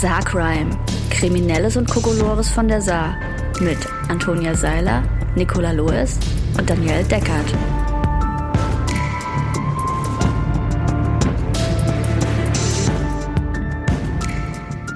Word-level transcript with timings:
Saarcrime. 0.00 0.78
Kriminelles 1.08 1.78
und 1.78 1.88
Kokolores 1.88 2.50
von 2.50 2.68
der 2.68 2.82
Saar. 2.82 3.16
Mit 3.60 3.78
Antonia 4.08 4.54
Seiler, 4.54 5.02
Nicola 5.36 5.72
Loes 5.72 6.18
und 6.58 6.68
Danielle 6.68 7.02
Deckert. 7.04 7.46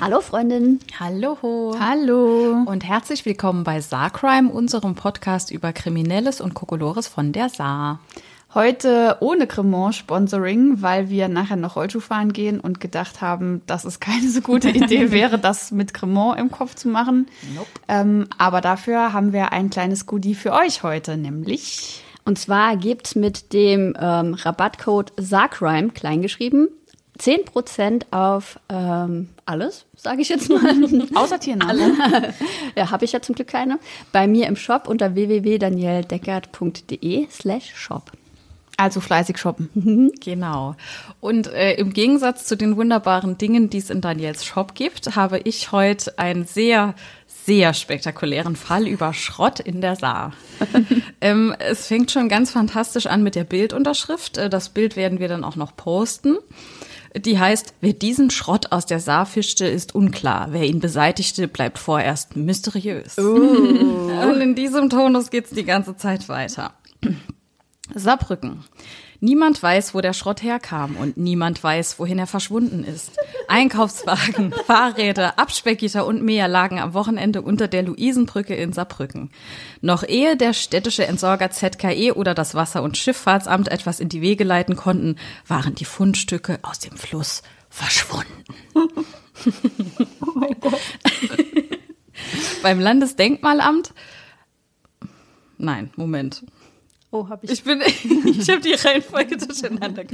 Hallo 0.01 0.21
Freundin. 0.21 0.79
Hallo. 0.99 1.75
Hallo. 1.79 2.63
Und 2.65 2.83
herzlich 2.83 3.25
willkommen 3.25 3.63
bei 3.63 3.79
Saarcrime, 3.79 4.51
unserem 4.51 4.95
Podcast 4.95 5.51
über 5.51 5.71
Kriminelles 5.71 6.41
und 6.41 6.55
Kokolores 6.55 7.07
von 7.07 7.31
der 7.31 7.49
Saar. 7.49 7.99
Heute 8.55 9.17
ohne 9.19 9.45
Cremant-Sponsoring, 9.45 10.81
weil 10.81 11.09
wir 11.09 11.27
nachher 11.27 11.55
noch 11.55 11.75
Rollschuh 11.75 11.99
fahren 11.99 12.33
gehen 12.33 12.59
und 12.59 12.79
gedacht 12.79 13.21
haben, 13.21 13.61
dass 13.67 13.85
es 13.85 13.99
keine 13.99 14.27
so 14.27 14.41
gute 14.41 14.69
Idee 14.69 15.11
wäre, 15.11 15.37
das 15.37 15.69
mit 15.69 15.93
Cremant 15.93 16.39
im 16.39 16.49
Kopf 16.49 16.73
zu 16.73 16.87
machen. 16.87 17.27
Nope. 17.55 17.67
Ähm, 17.87 18.25
aber 18.39 18.61
dafür 18.61 19.13
haben 19.13 19.33
wir 19.33 19.51
ein 19.51 19.69
kleines 19.69 20.07
Goodie 20.07 20.33
für 20.33 20.53
euch 20.53 20.81
heute, 20.81 21.15
nämlich 21.15 22.03
Und 22.25 22.39
zwar 22.39 22.75
gibt's 22.75 23.13
mit 23.13 23.53
dem 23.53 23.95
ähm, 23.99 24.33
Rabattcode 24.33 25.13
SARCRIME, 25.17 25.91
kleingeschrieben, 25.91 26.69
10% 27.19 28.05
auf 28.09 28.59
ähm, 28.69 29.29
alles, 29.45 29.85
sage 29.95 30.23
ich 30.23 30.29
jetzt 30.29 30.49
mal. 30.49 30.61
außer 31.13 31.39
Tiernamen. 31.39 31.97
ja, 32.75 32.89
habe 32.89 33.05
ich 33.05 33.11
ja 33.11 33.21
zum 33.21 33.35
Glück 33.35 33.49
keine. 33.49 33.77
Bei 34.11 34.25
mir 34.25 34.47
im 34.47 34.55
Shop 34.55 34.87
unter 34.87 35.13
www.danieldeckert.de 35.13 37.27
slash 37.29 37.75
shop. 37.75 38.11
Also 38.79 39.01
fleißig 39.01 39.37
shoppen. 39.37 39.69
Genau. 40.21 40.75
Und 41.19 41.47
äh, 41.47 41.73
im 41.73 41.91
Gegensatz 41.91 42.45
zu 42.45 42.55
den 42.55 42.77
wunderbaren 42.77 43.37
Dingen, 43.37 43.69
die 43.69 43.77
es 43.77 43.89
in 43.89 43.99
Daniels 43.99 44.45
Shop 44.45 44.73
gibt, 44.73 45.15
habe 45.17 45.39
ich 45.39 45.73
heute 45.73 46.17
einen 46.17 46.45
sehr, 46.45 46.95
sehr 47.27 47.73
spektakulären 47.73 48.55
Fall 48.55 48.87
über 48.87 49.13
Schrott 49.13 49.59
in 49.59 49.81
der 49.81 49.97
Saar. 49.97 50.33
ähm, 51.21 51.53
es 51.59 51.87
fängt 51.87 52.11
schon 52.11 52.29
ganz 52.29 52.51
fantastisch 52.51 53.07
an 53.07 53.21
mit 53.21 53.35
der 53.35 53.43
Bildunterschrift. 53.43 54.37
Äh, 54.37 54.49
Das 54.49 54.69
Bild 54.69 54.95
werden 54.95 55.19
wir 55.19 55.27
dann 55.27 55.43
auch 55.43 55.57
noch 55.57 55.75
posten. 55.75 56.37
Die 57.17 57.37
heißt, 57.37 57.73
wer 57.81 57.93
diesen 57.93 58.29
Schrott 58.29 58.71
aus 58.71 58.85
der 58.85 58.99
Saar 59.01 59.25
fischte, 59.25 59.67
ist 59.67 59.93
unklar. 59.93 60.49
Wer 60.51 60.63
ihn 60.63 60.79
beseitigte, 60.79 61.49
bleibt 61.49 61.79
vorerst 61.79 62.37
mysteriös. 62.37 63.17
Und 63.17 64.41
in 64.41 64.55
diesem 64.55 64.89
Tonus 64.89 65.31
geht's 65.31 65.49
die 65.49 65.65
ganze 65.65 65.97
Zeit 65.97 66.29
weiter. 66.29 66.73
Saarbrücken. 67.93 68.63
Niemand 69.21 69.61
weiß, 69.61 69.93
wo 69.93 69.99
der 69.99 70.13
Schrott 70.13 70.43
herkam 70.43 70.95
und 70.95 71.17
niemand 71.17 71.61
weiß, 71.61 71.99
wohin 71.99 72.19
er 72.19 72.27
verschwunden 72.27 72.85
ist. 72.85 73.11
Einkaufswagen, 73.49 74.53
Fahrräder, 74.65 75.37
Abspeckgitter 75.37 76.05
und 76.05 76.23
mehr 76.23 76.47
lagen 76.47 76.79
am 76.79 76.93
Wochenende 76.93 77.41
unter 77.41 77.67
der 77.67 77.83
Luisenbrücke 77.83 78.55
in 78.55 78.71
Saarbrücken. 78.71 79.31
Noch 79.81 80.03
ehe 80.03 80.37
der 80.37 80.53
städtische 80.53 81.05
Entsorger 81.05 81.51
ZKE 81.51 82.15
oder 82.15 82.33
das 82.33 82.55
Wasser- 82.55 82.83
und 82.83 82.97
Schifffahrtsamt 82.97 83.69
etwas 83.69 83.99
in 83.99 84.07
die 84.07 84.21
Wege 84.21 84.45
leiten 84.45 84.75
konnten, 84.75 85.17
waren 85.47 85.75
die 85.75 85.85
Fundstücke 85.85 86.59
aus 86.61 86.79
dem 86.79 86.95
Fluss 86.95 87.43
verschwunden. 87.69 88.43
Beim 92.63 92.79
Landesdenkmalamt 92.79 93.93
Nein, 95.59 95.91
Moment. 95.97 96.45
Oh, 97.11 97.27
habe 97.27 97.45
ich. 97.45 97.51
Ich 97.51 97.63
bin, 97.63 97.81
ich 98.25 98.49
habe 98.49 98.61
die 98.61 98.73
Reihenfolge 98.73 99.37
durcheinander 99.37 100.03
äh, 100.03 100.07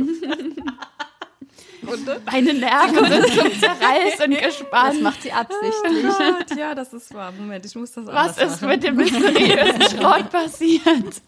Meine 2.32 2.54
Nerven 2.54 3.06
sind 3.06 3.28
zum 3.28 3.60
Zerreißen 3.60 4.32
Das 4.32 4.42
gespannt. 4.60 5.02
macht 5.04 5.22
sie 5.22 5.32
absichtlich. 5.32 6.06
ah, 6.06 6.44
tja, 6.44 6.74
das 6.74 6.94
ist 6.94 7.14
wahr. 7.14 7.32
Moment, 7.38 7.64
ich 7.66 7.76
muss 7.76 7.92
das 7.92 8.08
Was 8.08 8.38
ist 8.40 8.62
machen. 8.62 8.70
mit 8.70 8.84
dem 8.84 8.96
mysteriösen 8.96 9.82
Schrott 9.92 10.30
passiert? 10.32 11.22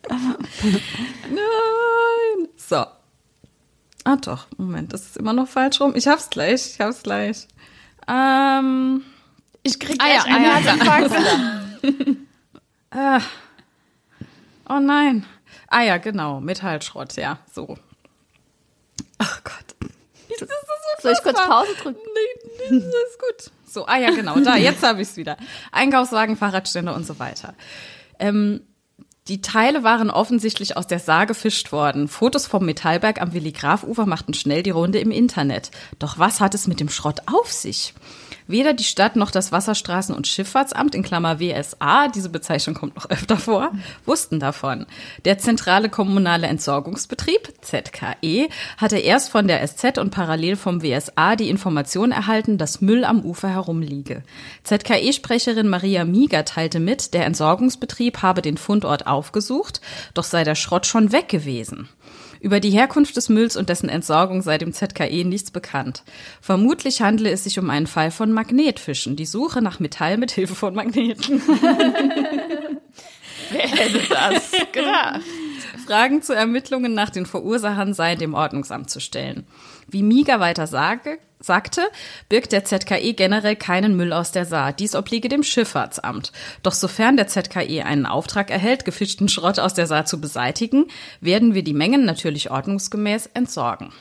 Nein. 1.30 2.48
So. 2.56 2.86
Ah 4.04 4.16
doch, 4.22 4.48
Moment, 4.58 4.94
das 4.94 5.02
ist 5.08 5.18
immer 5.18 5.34
noch 5.34 5.48
falsch 5.48 5.80
rum. 5.82 5.94
Ich 5.96 6.08
hab's 6.08 6.30
gleich, 6.30 6.72
ich 6.74 6.80
hab's 6.80 7.04
gleich. 7.04 7.48
Ähm, 8.08 9.04
Ich 9.64 9.78
krieg 9.80 10.02
Ah 10.02 10.08
ja, 10.08 10.24
gleich 10.24 10.36
einen 10.36 10.46
ah 10.46 10.48
ja, 10.48 10.56
Herzinfarkt. 10.60 11.16
ah. 12.92 13.22
Oh 14.70 14.80
nein. 14.80 15.26
Ah 15.68 15.82
ja, 15.84 15.98
genau, 15.98 16.40
Metallschrott, 16.40 17.16
ja, 17.16 17.40
so. 17.52 17.78
Ach 19.18 19.44
Gott. 19.44 19.54
Das 20.30 20.42
ist 20.42 20.50
so 20.50 21.02
Soll 21.02 21.14
ich 21.14 21.24
kurz. 21.24 21.40
Pause 21.42 21.74
drücken? 21.82 22.00
Nee, 22.14 22.70
nee, 22.72 22.80
das 22.80 23.12
ist 23.12 23.20
gut. 23.20 23.52
So, 23.66 23.86
ah 23.86 23.98
ja, 23.98 24.12
genau, 24.12 24.40
da, 24.40 24.56
jetzt 24.56 24.84
habe 24.84 25.02
ich 25.02 25.10
es 25.10 25.18
wieder. 25.18 25.38
Einkaufswagen, 25.72 26.38
Fahrradständer 26.38 26.96
und 26.96 27.06
so 27.06 27.20
weiter. 27.20 27.54
Ähm, 28.20 28.62
die 29.28 29.42
Teile 29.42 29.84
waren 29.84 30.10
offensichtlich 30.10 30.78
aus 30.78 30.88
der 30.88 31.00
Saar 31.00 31.26
gefischt 31.26 31.72
worden. 31.72 32.08
Fotos 32.08 32.48
vom 32.48 32.66
Metallberg 32.66 33.22
am 33.22 33.34
Willi-Graf-Ufer 33.34 34.06
machten 34.06 34.34
schnell 34.34 34.64
die 34.64 34.70
Runde 34.70 35.00
im 35.00 35.12
Internet. 35.12 35.72
Doch 36.00 36.18
was 36.18 36.40
hat 36.40 36.56
es 36.56 36.68
mit 36.68 36.80
dem 36.80 36.90
Schrott 36.90 37.22
auf 37.26 37.52
sich? 37.52 37.94
Weder 38.47 38.74
die 38.74 38.84
Stadt 38.84 39.16
noch 39.16 39.30
das 39.30 39.52
Wasserstraßen- 39.52 40.13
und 40.13 40.28
Schifffahrtsamt 40.28 40.96
in 40.96 41.03
Klammer 41.03 41.40
WSA, 41.40 42.08
diese 42.08 42.30
Bezeichnung 42.30 42.75
kommt 42.75 42.96
noch 42.96 43.09
öfter 43.09 43.38
vor, 43.38 43.72
wussten 44.06 44.40
davon. 44.40 44.85
Der 45.25 45.38
zentrale 45.38 45.90
kommunale 45.90 46.47
Entsorgungsbetrieb, 46.47 47.53
ZKE, 47.62 48.47
hatte 48.78 48.97
erst 48.97 49.30
von 49.30 49.47
der 49.47 49.66
SZ 49.68 49.97
und 49.97 50.12
parallel 50.12 50.56
vom 50.56 50.81
WSA 50.81 51.36
die 51.36 51.50
Information 51.50 52.12
erhalten, 52.12 52.57
dass 52.57 52.81
Müll 52.81 53.03
am 53.03 53.22
Ufer 53.22 53.50
herumliege. 53.50 54.24
ZKE-Sprecherin 54.63 55.68
Maria 55.68 56.06
Mieger 56.06 56.46
teilte 56.46 56.80
mit, 56.80 57.13
der 57.13 57.25
Entsorgungsbetrieb 57.25 58.22
habe 58.22 58.41
den 58.41 58.57
Fundort 58.57 59.07
aufgesucht, 59.07 59.81
doch 60.13 60.24
sei 60.24 60.44
der 60.44 60.56
Schrott 60.56 60.86
schon 60.86 61.12
weg 61.12 61.28
gewesen. 61.28 61.90
Über 62.40 62.59
die 62.59 62.72
Herkunft 62.72 63.16
des 63.18 63.30
Mülls 63.30 63.56
und 63.56 63.70
dessen 63.70 63.90
Entsorgung 63.90 64.42
sei 64.42 64.58
dem 64.58 64.74
ZKE 64.74 65.24
nichts 65.25 65.52
bekannt. 65.52 66.03
Vermutlich 66.42 67.02
handle 67.02 67.30
es 67.30 67.44
sich 67.44 67.59
um 67.59 67.70
einen 67.70 67.88
Fall 67.88 68.12
von 68.12 68.31
Magnetfischen, 68.31 69.16
die 69.16 69.25
Suche 69.25 69.62
nach 69.62 69.80
Metall 69.80 70.18
mit 70.18 70.31
Hilfe 70.31 70.56
von 70.56 70.74
Magneten. 70.74 71.42
Wer 73.51 73.68
hätte 73.68 74.01
das 74.10 74.51
gedacht? 74.72 75.22
Fragen 75.88 76.22
zu 76.22 76.34
Ermittlungen 76.34 76.94
nach 76.94 77.12
den 77.12 77.25
Verursachern 77.25 77.94
seien 77.94 78.19
dem 78.19 78.34
Ordnungsamt 78.34 78.89
zu 78.89 79.00
stellen. 79.00 79.48
Wie 79.88 80.04
Miga 80.04 80.42
weiter 80.42 80.68
sage, 80.68 81.18
sagte, 81.39 81.81
birgt 82.28 82.51
der 82.51 82.66
ZKE 82.66 83.13
generell 83.13 83.56
keinen 83.56 83.95
Müll 83.95 84.12
aus 84.12 84.34
der 84.34 84.44
Saar. 84.44 84.74
Dies 84.74 84.95
obliege 84.95 85.30
dem 85.30 85.44
Schifffahrtsamt. 85.44 86.34
Doch 86.62 86.74
sofern 86.74 87.16
der 87.16 87.28
ZKE 87.28 87.86
einen 87.86 88.06
Auftrag 88.06 88.51
erhält, 88.51 88.84
gefischten 88.84 89.30
Schrott 89.30 89.60
aus 89.60 89.75
der 89.75 89.88
Saar 89.88 90.04
zu 90.04 90.19
beseitigen, 90.19 90.88
werden 91.22 91.54
wir 91.54 91.63
die 91.63 91.74
Mengen 91.74 92.04
natürlich 92.04 92.51
ordnungsgemäß 92.51 93.28
entsorgen. 93.34 93.94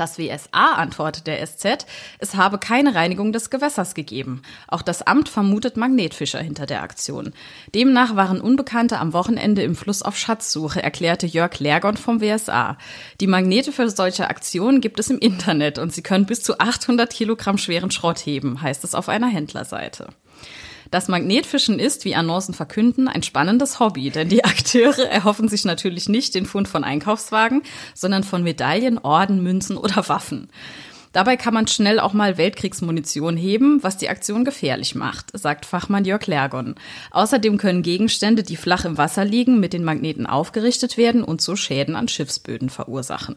Das 0.00 0.18
WSA 0.18 0.76
antwortet 0.76 1.26
der 1.26 1.46
SZ, 1.46 1.84
es 2.20 2.34
habe 2.34 2.56
keine 2.56 2.94
Reinigung 2.94 3.34
des 3.34 3.50
Gewässers 3.50 3.92
gegeben. 3.92 4.40
Auch 4.66 4.80
das 4.80 5.02
Amt 5.02 5.28
vermutet 5.28 5.76
Magnetfischer 5.76 6.40
hinter 6.40 6.64
der 6.64 6.82
Aktion. 6.82 7.34
Demnach 7.74 8.16
waren 8.16 8.40
Unbekannte 8.40 8.96
am 8.96 9.12
Wochenende 9.12 9.62
im 9.62 9.76
Fluss 9.76 10.00
auf 10.00 10.16
Schatzsuche, 10.16 10.82
erklärte 10.82 11.26
Jörg 11.26 11.58
Lergon 11.58 11.98
vom 11.98 12.22
WSA. 12.22 12.78
Die 13.20 13.26
Magnete 13.26 13.72
für 13.72 13.90
solche 13.90 14.30
Aktionen 14.30 14.80
gibt 14.80 14.98
es 14.98 15.10
im 15.10 15.18
Internet 15.18 15.78
und 15.78 15.92
sie 15.92 16.02
können 16.02 16.24
bis 16.24 16.42
zu 16.42 16.58
800 16.58 17.12
Kilogramm 17.12 17.58
schweren 17.58 17.90
Schrott 17.90 18.20
heben, 18.20 18.62
heißt 18.62 18.84
es 18.84 18.94
auf 18.94 19.10
einer 19.10 19.28
Händlerseite. 19.28 20.08
Das 20.90 21.06
Magnetfischen 21.06 21.78
ist, 21.78 22.04
wie 22.04 22.16
Annoncen 22.16 22.52
verkünden, 22.52 23.06
ein 23.06 23.22
spannendes 23.22 23.78
Hobby, 23.78 24.10
denn 24.10 24.28
die 24.28 24.44
Akteure 24.44 25.08
erhoffen 25.10 25.48
sich 25.48 25.64
natürlich 25.64 26.08
nicht 26.08 26.34
den 26.34 26.46
Fund 26.46 26.66
von 26.66 26.82
Einkaufswagen, 26.82 27.62
sondern 27.94 28.24
von 28.24 28.42
Medaillen, 28.42 28.98
Orden, 28.98 29.42
Münzen 29.42 29.76
oder 29.76 30.08
Waffen. 30.08 30.48
Dabei 31.12 31.36
kann 31.36 31.54
man 31.54 31.66
schnell 31.66 31.98
auch 31.98 32.12
mal 32.12 32.38
Weltkriegsmunition 32.38 33.36
heben, 33.36 33.82
was 33.82 33.96
die 33.96 34.08
Aktion 34.08 34.44
gefährlich 34.44 34.94
macht, 34.94 35.36
sagt 35.36 35.66
Fachmann 35.66 36.04
Jörg 36.04 36.26
Lergon. 36.26 36.76
Außerdem 37.10 37.56
können 37.58 37.82
Gegenstände, 37.82 38.44
die 38.44 38.56
flach 38.56 38.84
im 38.84 38.96
Wasser 38.96 39.24
liegen, 39.24 39.58
mit 39.58 39.72
den 39.72 39.82
Magneten 39.82 40.26
aufgerichtet 40.26 40.96
werden 40.96 41.24
und 41.24 41.40
so 41.40 41.56
Schäden 41.56 41.96
an 41.96 42.06
Schiffsböden 42.06 42.70
verursachen. 42.70 43.36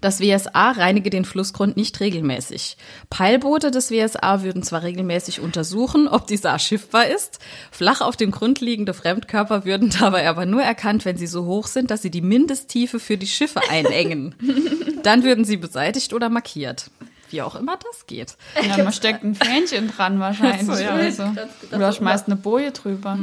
Das 0.00 0.20
WSA 0.20 0.72
reinige 0.72 1.10
den 1.10 1.24
Flussgrund 1.24 1.76
nicht 1.76 2.00
regelmäßig. 2.00 2.76
Peilboote 3.10 3.70
des 3.70 3.90
WSA 3.90 4.42
würden 4.42 4.62
zwar 4.62 4.82
regelmäßig 4.82 5.40
untersuchen, 5.40 6.08
ob 6.08 6.26
die 6.26 6.36
Saar 6.36 6.58
schiffbar 6.58 7.06
ist, 7.06 7.38
flach 7.70 8.00
auf 8.00 8.16
dem 8.16 8.30
Grund 8.30 8.60
liegende 8.60 8.94
Fremdkörper 8.94 9.64
würden 9.64 9.90
dabei 10.00 10.28
aber 10.28 10.46
nur 10.46 10.62
erkannt, 10.62 11.04
wenn 11.04 11.16
sie 11.16 11.26
so 11.26 11.44
hoch 11.44 11.66
sind, 11.66 11.90
dass 11.90 12.02
sie 12.02 12.10
die 12.10 12.22
Mindesttiefe 12.22 12.98
für 12.98 13.16
die 13.16 13.26
Schiffe 13.26 13.60
einengen. 13.68 14.34
Dann 15.02 15.22
würden 15.22 15.44
sie 15.44 15.56
beseitigt 15.56 16.12
oder 16.12 16.28
markiert. 16.28 16.90
Wie 17.30 17.42
auch 17.42 17.54
immer 17.54 17.76
das 17.76 18.06
geht. 18.06 18.36
Ja, 18.60 18.82
man 18.82 18.92
steckt 18.92 19.22
ein 19.22 19.36
Fähnchen 19.36 19.88
dran 19.88 20.18
wahrscheinlich. 20.20 20.66
So, 20.66 20.82
ja. 20.82 20.90
also. 20.90 21.24
Oder 21.72 21.92
schmeißt 21.92 22.26
eine 22.26 22.36
Boje 22.36 22.72
drüber. 22.72 23.16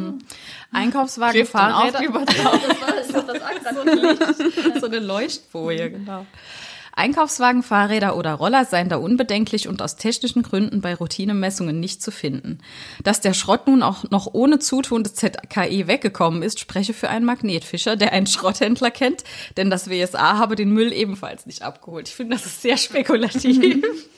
Einkaufswagen, 0.72 1.34
Klebt 1.34 1.50
den 1.50 1.52
Fahrräder. 1.52 2.00
Aufkleber 2.00 2.26
drauf. 2.26 2.62
so 4.80 4.86
eine 4.86 5.00
Leuchtfolie, 5.00 5.92
genau. 5.92 6.26
Einkaufswagen, 6.98 7.64
Fahrräder 7.64 8.18
oder 8.18 8.34
Roller 8.34 8.66
seien 8.66 8.90
da 8.90 8.98
unbedenklich 8.98 9.68
und 9.68 9.82
aus 9.82 9.96
technischen 9.96 10.42
Gründen 10.42 10.82
bei 10.82 10.96
Routinemessungen 10.96 11.80
nicht 11.80 12.02
zu 12.02 12.12
finden. 12.12 12.60
Dass 13.04 13.22
der 13.22 13.34
Schrott 13.34 13.68
nun 13.68 13.84
auch 13.84 14.10
noch 14.10 14.34
ohne 14.34 14.60
Zutun 14.60 15.04
des 15.04 15.16
ZKE 15.16 15.88
weggekommen 15.88 16.42
ist, 16.42 16.60
spreche 16.60 16.94
für 16.94 17.10
einen 17.10 17.26
Magnetfischer, 17.26 17.96
der 17.96 18.14
einen 18.14 18.28
Schrotthändler 18.28 18.92
kennt, 18.92 19.24
denn 19.58 19.70
das 19.70 19.90
WSA 19.90 20.38
habe 20.38 20.56
den 20.56 20.72
Müll 20.72 20.92
ebenfalls 20.92 21.46
nicht 21.46 21.62
abgeholt. 21.62 22.08
Ich 22.10 22.16
finde, 22.16 22.36
das 22.36 22.46
ist 22.46 22.62
sehr 22.62 22.78
spekulativ. 22.78 23.84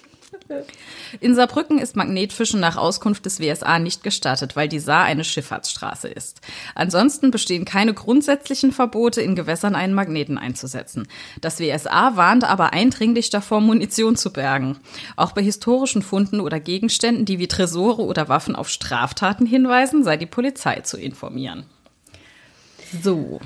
In 1.19 1.35
Saarbrücken 1.35 1.79
ist 1.79 1.95
Magnetfischen 1.95 2.59
nach 2.59 2.77
Auskunft 2.77 3.25
des 3.25 3.39
WSA 3.39 3.79
nicht 3.79 4.03
gestattet, 4.03 4.55
weil 4.55 4.67
die 4.67 4.79
Saar 4.79 5.03
eine 5.03 5.23
Schifffahrtsstraße 5.23 6.07
ist. 6.07 6.41
Ansonsten 6.75 7.31
bestehen 7.31 7.65
keine 7.65 7.93
grundsätzlichen 7.93 8.71
Verbote, 8.71 9.21
in 9.21 9.35
Gewässern 9.35 9.75
einen 9.75 9.93
Magneten 9.93 10.37
einzusetzen. 10.37 11.07
Das 11.41 11.59
WSA 11.59 12.15
warnt 12.15 12.43
aber 12.43 12.73
eindringlich 12.73 13.29
davor, 13.29 13.61
Munition 13.61 14.15
zu 14.15 14.31
bergen. 14.31 14.79
Auch 15.15 15.33
bei 15.33 15.41
historischen 15.41 16.01
Funden 16.01 16.39
oder 16.39 16.59
Gegenständen, 16.59 17.25
die 17.25 17.39
wie 17.39 17.47
Tresore 17.47 18.01
oder 18.01 18.29
Waffen 18.29 18.55
auf 18.55 18.69
Straftaten 18.69 19.45
hinweisen, 19.45 20.03
sei 20.03 20.17
die 20.17 20.25
Polizei 20.25 20.81
zu 20.81 20.97
informieren. 20.97 21.65
So. 23.03 23.39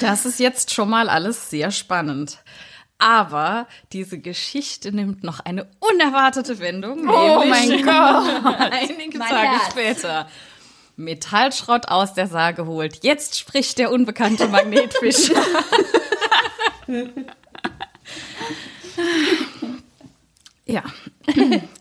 Das 0.00 0.26
ist 0.26 0.40
jetzt 0.40 0.74
schon 0.74 0.90
mal 0.90 1.08
alles 1.08 1.50
sehr 1.50 1.70
spannend. 1.70 2.38
Aber 3.00 3.66
diese 3.92 4.18
Geschichte 4.18 4.92
nimmt 4.92 5.24
noch 5.24 5.40
eine 5.40 5.66
unerwartete 5.80 6.58
Wendung. 6.60 7.08
Oh 7.08 7.44
mein 7.46 7.70
Gott. 7.84 8.70
Einige 8.70 9.18
Mein 9.18 9.28
Tage 9.28 9.48
Herz. 9.48 9.70
später. 9.70 10.28
Metallschrott 10.96 11.88
aus 11.88 12.12
der 12.12 12.26
Saar 12.26 12.52
geholt. 12.52 12.98
Jetzt 13.02 13.38
spricht 13.38 13.78
der 13.78 13.90
unbekannte 13.90 14.48
Magnetfisch. 14.48 15.30
ja. 20.66 20.82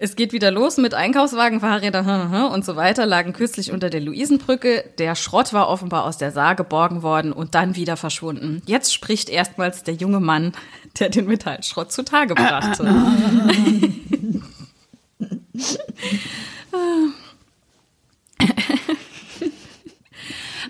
Es 0.00 0.14
geht 0.14 0.32
wieder 0.32 0.52
los 0.52 0.76
mit 0.76 0.94
Einkaufswagen, 0.94 1.58
Fahrräder 1.58 2.52
und 2.52 2.64
so 2.64 2.76
weiter, 2.76 3.04
lagen 3.04 3.32
kürzlich 3.32 3.72
unter 3.72 3.90
der 3.90 4.00
Luisenbrücke. 4.00 4.84
Der 4.98 5.16
Schrott 5.16 5.52
war 5.52 5.68
offenbar 5.68 6.04
aus 6.04 6.18
der 6.18 6.30
Saar 6.30 6.54
geborgen 6.54 7.02
worden 7.02 7.32
und 7.32 7.56
dann 7.56 7.74
wieder 7.74 7.96
verschwunden. 7.96 8.62
Jetzt 8.64 8.94
spricht 8.94 9.28
erstmals 9.28 9.82
der 9.82 9.94
junge 9.94 10.20
Mann, 10.20 10.52
der 11.00 11.08
den 11.08 11.26
Metallschrott 11.26 11.90
zutage 11.90 12.36
brachte. 12.36 12.84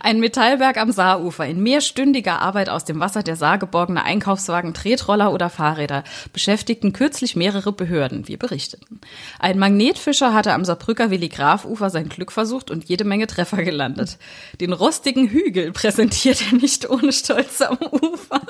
Ein 0.01 0.21
Metallberg 0.21 0.77
am 0.77 0.93
Saarufer, 0.93 1.47
in 1.47 1.63
mehrstündiger 1.63 2.41
Arbeit 2.41 2.69
aus 2.69 2.85
dem 2.85 3.01
Wasser 3.01 3.23
der 3.23 3.37
Saar 3.37 3.59
geborgene 3.59 4.05
Einkaufswagen, 4.05 4.75
Tretroller 4.75 5.33
oder 5.33 5.51
Fahrräder 5.51 6.05
beschäftigten 6.33 6.93
kürzlich 6.93 7.37
mehrere 7.37 7.73
Behörden, 7.73 8.29
wir 8.29 8.39
berichteten. 8.39 9.01
Ein 9.39 9.59
Magnetfischer 9.59 10.33
hatte 10.33 10.53
am 10.53 10.65
Saarbrücker 10.65 11.11
Willi 11.11 11.29
Graf 11.29 11.65
Ufer 11.65 11.91
sein 11.91 12.09
Glück 12.09 12.33
versucht 12.33 12.71
und 12.71 12.89
jede 12.89 13.05
Menge 13.05 13.27
Treffer 13.27 13.63
gelandet. 13.63 14.19
Den 14.61 14.73
rostigen 14.73 15.29
Hügel 15.29 15.73
präsentiert 15.73 16.43
er 16.51 16.59
nicht 16.59 16.89
ohne 16.89 17.13
Stolz 17.13 17.61
am 17.63 17.79
Ufer. 17.79 18.41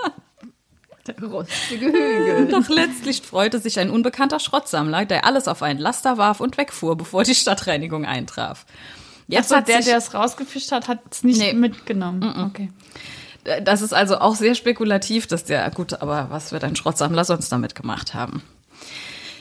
Rustige 1.22 1.86
Hügel. 1.86 2.48
Doch 2.48 2.68
letztlich 2.68 3.22
freute 3.22 3.58
sich 3.58 3.78
ein 3.78 3.90
unbekannter 3.90 4.40
Schrottsammler, 4.40 5.06
der 5.06 5.24
alles 5.24 5.48
auf 5.48 5.62
einen 5.62 5.78
Laster 5.78 6.18
warf 6.18 6.40
und 6.40 6.58
wegfuhr, 6.58 6.96
bevor 6.96 7.24
die 7.24 7.34
Stadtreinigung 7.34 8.04
eintraf. 8.04 8.66
Jetzt 9.28 9.52
Also 9.52 9.56
hat 9.56 9.68
der, 9.68 9.80
der 9.82 9.96
es 9.98 10.14
rausgefischt 10.14 10.72
hat, 10.72 10.88
hat 10.88 11.00
es 11.10 11.22
nicht 11.22 11.38
Nee. 11.38 11.52
mitgenommen. 11.52 12.22
Okay. 12.50 12.70
das 13.62 13.82
ist 13.82 13.92
also 13.94 14.18
auch 14.18 14.34
sehr 14.34 14.54
spekulativ, 14.54 15.26
dass 15.26 15.44
der, 15.44 15.70
gut, 15.70 16.00
aber 16.02 16.26
was 16.30 16.50
wird 16.52 16.64
ein 16.64 16.76
Schrottsammler 16.76 17.24
sonst 17.24 17.50
damit 17.50 17.74
gemacht 17.74 18.14
haben? 18.14 18.42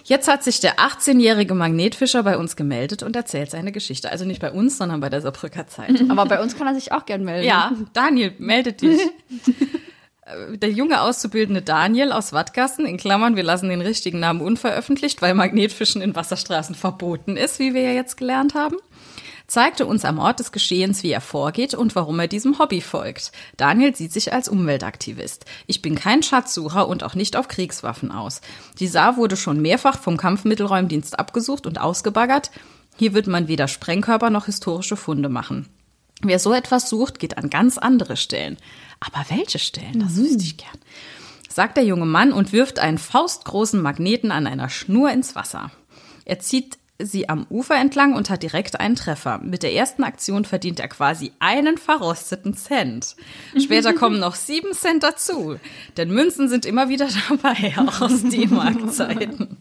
Jetzt 0.04 0.30
hat 0.30 0.42
sich 0.44 0.62
der 0.62 0.76
18-jährige 0.78 1.54
Magnetfischer 1.54 2.24
bei 2.24 2.38
uns 2.38 2.56
gemeldet 2.56 3.04
und 3.04 3.14
erzählt 3.18 3.52
seine 3.52 3.74
Geschichte. 3.74 4.10
Also 4.10 4.24
nicht 4.24 4.40
bei 4.40 4.52
uns, 4.54 4.78
sondern 4.78 5.02
bei 5.02 5.10
der 5.10 5.20
Saarbrücker 5.22 5.68
Zeit. 5.68 6.02
Aber 6.10 6.26
bei 6.26 6.42
uns 6.42 6.58
kann 6.58 6.66
er 6.68 6.76
sich 6.76 6.94
auch 6.94 7.06
gern 7.06 7.26
melden. 7.26 7.46
Ja, 7.46 7.74
Daniel, 7.94 8.34
meldet 8.40 8.82
dich. 8.82 9.00
Äh, 10.28 10.58
Der 10.58 10.72
junge 10.72 11.00
Auszubildende 11.02 11.62
Daniel 11.62 12.12
aus 12.12 12.34
Wattgassen, 12.34 12.86
in 12.86 12.98
Klammern, 12.98 13.38
wir 13.38 13.44
lassen 13.44 13.70
den 13.70 13.80
richtigen 13.80 14.20
Namen 14.20 14.42
unveröffentlicht, 14.42 15.22
weil 15.22 15.34
Magnetfischen 15.34 16.02
in 16.02 16.16
Wasserstraßen 16.18 16.76
verboten 16.76 17.38
ist, 17.38 17.60
wie 17.60 17.74
wir 17.74 17.82
ja 17.84 17.92
jetzt 17.92 18.18
gelernt 18.18 18.54
haben, 18.54 18.76
zeigte 19.48 19.86
uns 19.86 20.04
am 20.04 20.20
Ort 20.20 20.40
des 20.40 20.52
Geschehens, 20.52 21.04
wie 21.04 21.12
er 21.12 21.22
vorgeht 21.22 21.74
und 21.74 21.96
warum 21.96 22.20
er 22.20 22.28
diesem 22.28 22.60
Hobby 22.60 22.82
folgt. 22.82 23.32
Daniel 23.56 23.96
sieht 23.96 24.12
sich 24.12 24.34
als 24.34 24.50
Umweltaktivist. 24.50 25.46
Ich 25.66 25.82
bin 25.82 25.96
kein 25.96 26.22
Schatzsucher 26.22 26.88
und 26.88 27.04
auch 27.04 27.16
nicht 27.16 27.38
auf 27.38 27.48
Kriegswaffen 27.48 28.12
aus. 28.12 28.42
Die 28.80 28.88
Saar 28.88 29.16
wurde 29.16 29.38
schon 29.38 29.62
mehrfach 29.62 30.00
vom 30.00 30.18
Kampfmittelräumdienst 30.18 31.18
abgesucht 31.18 31.66
und 31.66 31.80
ausgebaggert. 31.80 32.52
Hier 32.98 33.14
wird 33.14 33.28
man 33.28 33.48
weder 33.48 33.68
Sprengkörper 33.68 34.30
noch 34.30 34.46
historische 34.46 34.98
Funde 34.98 35.30
machen. 35.30 35.70
Wer 36.22 36.40
so 36.40 36.52
etwas 36.52 36.90
sucht, 36.90 37.20
geht 37.20 37.38
an 37.38 37.50
ganz 37.50 37.78
andere 37.78 38.18
Stellen. 38.18 38.58
Aber 39.00 39.26
welche 39.30 39.60
Stellen? 39.60 40.00
Das 40.00 40.16
wüsste 40.18 40.44
ich 40.44 40.58
gern. 40.58 40.78
Sagt 41.48 41.78
der 41.78 41.86
junge 41.86 42.06
Mann 42.06 42.34
und 42.34 42.54
wirft 42.54 42.80
einen 42.80 42.98
faustgroßen 42.98 43.82
Magneten 43.82 44.32
an 44.32 44.46
einer 44.48 44.70
Schnur 44.70 45.12
ins 45.12 45.36
Wasser. 45.36 45.72
Er 46.26 46.40
zieht 46.40 46.78
sie 47.00 47.30
am 47.30 47.46
Ufer 47.50 47.76
entlang 47.76 48.14
und 48.14 48.30
hat 48.30 48.44
direkt 48.44 48.80
einen 48.80 48.96
Treffer. 48.96 49.40
Mit 49.44 49.64
der 49.64 49.74
ersten 49.74 50.04
Aktion 50.04 50.46
verdient 50.46 50.80
er 50.80 50.88
quasi 50.88 51.32
einen 51.40 51.78
verrosteten 51.78 52.56
Cent. 52.56 53.16
Später 53.58 53.94
kommen 53.94 54.20
noch 54.20 54.36
sieben 54.36 54.74
Cent 54.74 55.04
dazu. 55.04 55.58
Denn 55.96 56.10
Münzen 56.10 56.50
sind 56.50 56.66
immer 56.66 56.90
wieder 56.90 57.08
dabei, 57.30 57.74
auch 57.78 58.02
aus 58.02 58.24
D-Mark-Zeiten. 58.24 59.58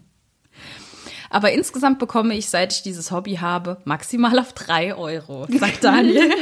Aber 1.28 1.52
insgesamt 1.52 1.98
bekomme 1.98 2.34
ich, 2.34 2.48
seit 2.48 2.72
ich 2.72 2.82
dieses 2.82 3.10
Hobby 3.10 3.34
habe, 3.34 3.78
maximal 3.84 4.38
auf 4.38 4.52
drei 4.52 4.94
Euro, 4.94 5.46
sagt 5.50 5.84
Daniel. 5.84 6.30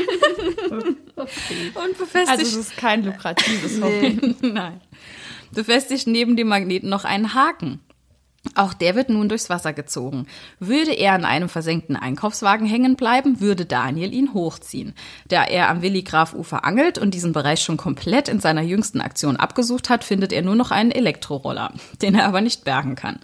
Und 1.17 1.99
befestigt. 1.99 2.29
Also 2.29 2.43
es 2.43 2.55
ist 2.55 2.77
kein 2.77 3.05
lukratives 3.05 3.81
Hobby. 3.81 4.37
Nein. 4.43 4.81
Befestigt 5.53 6.07
neben 6.07 6.37
dem 6.37 6.49
Magneten 6.49 6.91
noch 6.91 7.05
einen 7.05 7.35
Haken. 7.35 7.81
Auch 8.55 8.75
der 8.75 8.95
wird 8.95 9.09
nun 9.09 9.29
durchs 9.29 9.49
Wasser 9.49 9.73
gezogen. 9.73 10.27
Würde 10.61 10.93
er 10.93 11.15
an 11.15 11.25
einem 11.25 11.49
versenkten 11.49 11.97
Einkaufswagen 11.97 12.67
hängen 12.67 12.95
bleiben, 12.95 13.41
würde 13.41 13.65
Daniel 13.65 14.13
ihn 14.13 14.35
hochziehen. 14.35 14.95
Da 15.29 15.45
er 15.45 15.69
am 15.71 15.83
Willi 15.83 16.03
Graf 16.03 16.35
Ufer 16.35 16.65
angelt 16.65 16.99
und 16.99 17.15
diesen 17.15 17.33
Bereich 17.33 17.63
schon 17.63 17.77
komplett 17.77 18.29
in 18.29 18.41
seiner 18.41 18.63
jüngsten 18.63 19.01
Aktion 19.01 19.37
abgesucht 19.37 19.89
hat, 19.89 20.05
findet 20.05 20.33
er 20.33 20.43
nur 20.43 20.57
noch 20.57 20.71
einen 20.71 20.91
Elektroroller, 20.91 21.73
den 22.03 22.15
er 22.15 22.27
aber 22.27 22.41
nicht 22.41 22.65
bergen 22.65 22.95
kann. 22.95 23.19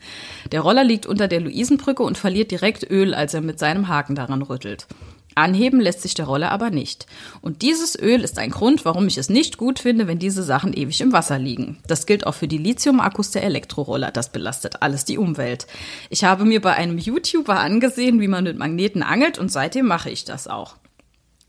Der 0.50 0.62
Roller 0.62 0.84
liegt 0.84 1.06
unter 1.06 1.28
der 1.28 1.40
Luisenbrücke 1.40 2.02
und 2.02 2.18
verliert 2.18 2.50
direkt 2.50 2.90
Öl, 2.90 3.14
als 3.14 3.34
er 3.34 3.42
mit 3.42 3.58
seinem 3.58 3.88
Haken 3.88 4.14
daran 4.14 4.42
rüttelt. 4.42 4.86
Anheben 5.34 5.80
lässt 5.80 6.02
sich 6.02 6.14
der 6.14 6.26
Roller 6.26 6.50
aber 6.50 6.70
nicht. 6.70 7.06
Und 7.40 7.62
dieses 7.62 7.98
Öl 7.98 8.22
ist 8.22 8.38
ein 8.38 8.50
Grund, 8.50 8.84
warum 8.84 9.06
ich 9.06 9.18
es 9.18 9.30
nicht 9.30 9.56
gut 9.56 9.78
finde, 9.78 10.06
wenn 10.06 10.18
diese 10.18 10.42
Sachen 10.42 10.72
ewig 10.72 11.00
im 11.00 11.12
Wasser 11.12 11.38
liegen. 11.38 11.78
Das 11.86 12.06
gilt 12.06 12.26
auch 12.26 12.34
für 12.34 12.48
die 12.48 12.58
Lithium-Akkus 12.58 13.30
der 13.30 13.44
Elektroroller. 13.44 14.10
Das 14.10 14.32
belastet 14.32 14.82
alles 14.82 15.04
die 15.04 15.18
Umwelt. 15.18 15.66
Ich 16.08 16.24
habe 16.24 16.44
mir 16.44 16.60
bei 16.60 16.74
einem 16.74 16.98
YouTuber 16.98 17.58
angesehen, 17.58 18.20
wie 18.20 18.28
man 18.28 18.44
mit 18.44 18.58
Magneten 18.58 19.02
angelt 19.02 19.38
und 19.38 19.50
seitdem 19.50 19.86
mache 19.86 20.10
ich 20.10 20.24
das 20.24 20.48
auch. 20.48 20.76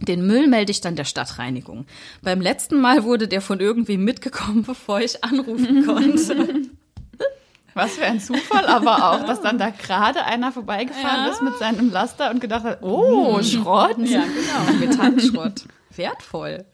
Den 0.01 0.25
Müll 0.25 0.47
melde 0.47 0.71
ich 0.71 0.81
dann 0.81 0.95
der 0.95 1.05
Stadtreinigung. 1.05 1.85
Beim 2.23 2.41
letzten 2.41 2.81
Mal 2.81 3.03
wurde 3.03 3.27
der 3.27 3.41
von 3.41 3.59
irgendwie 3.59 3.97
mitgekommen, 3.97 4.63
bevor 4.67 4.99
ich 4.99 5.23
anrufen 5.23 5.85
konnte. 5.85 6.71
Was 7.73 7.93
für 7.93 8.05
ein 8.05 8.19
Zufall, 8.19 8.65
aber 8.65 9.11
auch, 9.11 9.25
dass 9.25 9.41
dann 9.41 9.57
da 9.57 9.69
gerade 9.69 10.25
einer 10.25 10.51
vorbeigefahren 10.51 11.31
ist 11.31 11.41
mit 11.41 11.57
seinem 11.57 11.91
Laster 11.91 12.29
und 12.31 12.41
gedacht 12.41 12.65
hat, 12.65 12.79
oh, 12.81 13.41
Schrott. 13.41 13.97
Ja, 13.99 14.23
genau. 14.23 14.79
Metallschrott. 14.79 15.65
Wertvoll. 15.95 16.65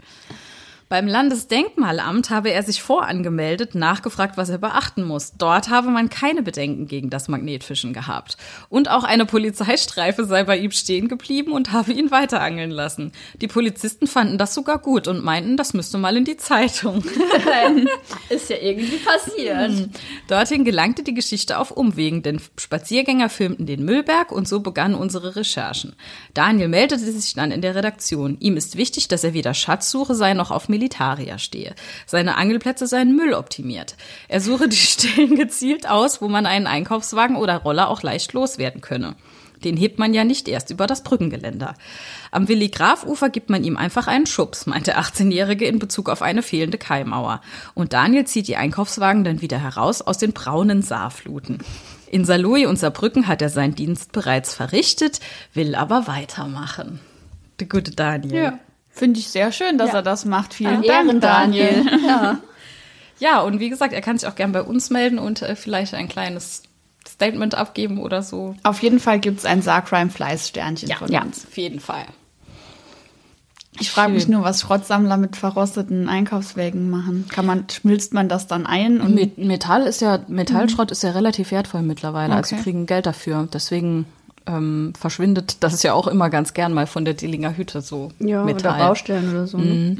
Beim 0.89 1.05
Landesdenkmalamt 1.05 2.29
habe 2.29 2.51
er 2.51 2.63
sich 2.63 2.81
vorangemeldet, 2.81 3.75
nachgefragt, 3.75 4.37
was 4.37 4.47
er 4.47 4.57
beachten 4.57 5.03
muss. 5.03 5.33
Dort 5.37 5.69
habe 5.69 5.89
man 5.89 6.09
keine 6.09 6.41
Bedenken 6.41 6.87
gegen 6.87 7.09
das 7.09 7.27
Magnetfischen 7.27 7.91
gehabt. 7.91 8.37
Und 8.69 8.89
auch 8.89 9.03
eine 9.03 9.25
Polizeistreife 9.25 10.23
sei 10.23 10.45
bei 10.45 10.57
ihm 10.57 10.71
stehen 10.71 11.09
geblieben 11.09 11.51
und 11.51 11.73
habe 11.73 11.91
ihn 11.91 12.09
weiterangeln 12.09 12.71
lassen. 12.71 13.11
Die 13.41 13.49
Polizisten 13.49 14.07
fanden 14.07 14.37
das 14.37 14.53
sogar 14.53 14.79
gut 14.79 15.09
und 15.09 15.25
meinten, 15.25 15.57
das 15.57 15.73
müsste 15.73 15.97
mal 15.97 16.15
in 16.15 16.23
die 16.23 16.37
Zeitung. 16.37 17.03
Ist 18.29 18.49
ja 18.49 18.55
irgendwie 18.61 18.97
passiert. 18.97 19.89
Dorthin 20.29 20.63
gelangte 20.63 21.03
die 21.03 21.13
Geschichte 21.13 21.57
auf 21.57 21.71
Umwegen, 21.71 22.23
denn 22.23 22.39
Spaziergänger 22.57 23.27
filmten 23.27 23.65
den 23.65 23.83
Müllberg 23.83 24.31
und 24.31 24.47
so 24.47 24.61
begannen 24.61 24.95
unsere 24.95 25.35
Recherchen. 25.35 25.97
Daniel 26.33 26.69
meldete 26.69 27.11
sich 27.11 27.33
dann 27.33 27.51
in 27.51 27.61
der 27.61 27.75
Redaktion. 27.75 28.37
Ihm 28.39 28.55
ist 28.55 28.77
wichtig, 28.77 29.09
dass 29.09 29.25
er 29.25 29.33
weder 29.33 29.53
Schatzsuche 29.53 30.15
sei 30.15 30.33
noch 30.33 30.51
auf 30.51 30.69
Militaria 30.77 31.39
stehe. 31.39 31.73
Seine 32.05 32.37
Angelplätze 32.37 32.85
seien 32.85 33.15
mülloptimiert. 33.15 33.95
Er 34.27 34.41
suche 34.41 34.69
die 34.69 34.75
Stellen 34.77 35.35
gezielt 35.35 35.89
aus, 35.89 36.21
wo 36.21 36.27
man 36.27 36.45
einen 36.45 36.67
Einkaufswagen 36.67 37.35
oder 37.35 37.57
Roller 37.57 37.89
auch 37.89 38.03
leicht 38.03 38.33
loswerden 38.33 38.81
könne. 38.81 39.15
Den 39.63 39.75
hebt 39.75 39.97
man 39.97 40.13
ja 40.13 40.23
nicht 40.23 40.47
erst 40.47 40.69
über 40.69 40.85
das 40.85 41.01
Brückengeländer. 41.01 41.73
Am 42.29 42.47
Willi-Graf-Ufer 42.47 43.29
gibt 43.29 43.49
man 43.49 43.63
ihm 43.63 43.75
einfach 43.75 44.05
einen 44.05 44.27
Schubs, 44.27 44.67
meint 44.67 44.85
der 44.85 44.99
18-Jährige 44.99 45.65
in 45.65 45.79
Bezug 45.79 46.09
auf 46.09 46.21
eine 46.21 46.43
fehlende 46.43 46.77
Kaimauer. 46.77 47.41
Und 47.73 47.93
Daniel 47.93 48.25
zieht 48.25 48.47
die 48.47 48.55
Einkaufswagen 48.55 49.23
dann 49.23 49.41
wieder 49.41 49.57
heraus 49.57 50.03
aus 50.03 50.19
den 50.19 50.33
braunen 50.33 50.83
Saarfluten. 50.83 51.57
In 52.09 52.23
Saarlouis 52.23 52.67
und 52.67 52.77
Saarbrücken 52.77 53.27
hat 53.27 53.41
er 53.41 53.49
seinen 53.49 53.73
Dienst 53.73 54.11
bereits 54.11 54.53
verrichtet, 54.53 55.19
will 55.55 55.73
aber 55.73 56.05
weitermachen. 56.05 56.99
Der 57.59 57.67
gute 57.67 57.91
Daniel. 57.91 58.59
Finde 58.97 59.19
ich 59.19 59.27
sehr 59.29 59.51
schön, 59.51 59.77
dass 59.77 59.89
Ja. 59.89 59.95
er 59.97 60.01
das 60.01 60.25
macht. 60.25 60.53
Vielen 60.53 60.77
Ein 60.77 60.81
Dank, 60.83 61.07
Ehren, 61.07 61.19
Daniel. 61.21 61.83
Daniel. 61.85 61.99
Ja. 62.07 62.37
Ja, 63.19 63.41
und 63.41 63.59
wie 63.59 63.69
gesagt, 63.69 63.93
er 63.93 64.01
kann 64.01 64.17
sich 64.17 64.27
auch 64.29 64.35
gern 64.35 64.51
bei 64.51 64.61
uns 64.61 64.89
melden 64.91 65.17
und 65.17 65.41
äh, 65.41 65.55
vielleicht 65.55 65.93
ein 65.95 66.07
kleines 66.07 66.61
Statement 67.07 67.55
abgeben 67.55 67.99
oder 67.99 68.21
so. 68.21 68.55
Auf 68.63 68.83
jeden 68.83 68.99
Fall 68.99 69.19
gibt 69.19 69.39
es 69.39 69.45
ein 69.45 69.61
Saarcrime-Fleiß-Sternchen 69.63 70.91
von 70.93 71.11
ja, 71.11 71.23
uns. 71.23 71.45
auf 71.47 71.57
jeden 71.57 71.79
Fall. 71.79 72.05
Ich 73.79 73.91
frage 73.91 74.13
mich 74.13 74.27
nur, 74.27 74.43
was 74.43 74.61
Schrottsammler 74.61 75.17
mit 75.17 75.35
verrosteten 75.35 76.09
Einkaufswägen 76.09 76.89
machen. 76.89 77.25
Kann 77.29 77.45
man, 77.45 77.65
schmilzt 77.69 78.13
man 78.13 78.27
das 78.27 78.47
dann 78.47 78.65
ein? 78.65 79.01
Und 79.01 79.13
Met- 79.13 79.37
Metall 79.37 79.83
ist 79.83 80.01
ja, 80.01 80.19
Metallschrott 80.27 80.89
ist 80.91 81.03
ja 81.03 81.11
relativ 81.11 81.51
wertvoll 81.51 81.83
mittlerweile. 81.83 82.33
Also 82.35 82.55
Okay. 82.55 82.63
kriegen 82.63 82.85
Geld 82.87 83.05
dafür. 83.05 83.47
Deswegen 83.53 84.05
ähm, 84.47 84.93
verschwindet 84.99 85.57
das 85.63 85.81
ja 85.83 85.93
auch 85.93 86.07
immer 86.07 86.29
ganz 86.29 86.53
gern 86.53 86.73
mal 86.73 86.87
von 86.87 87.05
der 87.05 87.13
Dillinger 87.13 87.55
Hütte 87.57 87.81
so 87.81 88.11
Ja, 88.19 88.43
Metall. 88.43 88.75
oder 88.77 88.87
Baustellen 88.87 89.29
oder 89.31 89.47
so. 89.47 89.57
ne? 89.57 89.95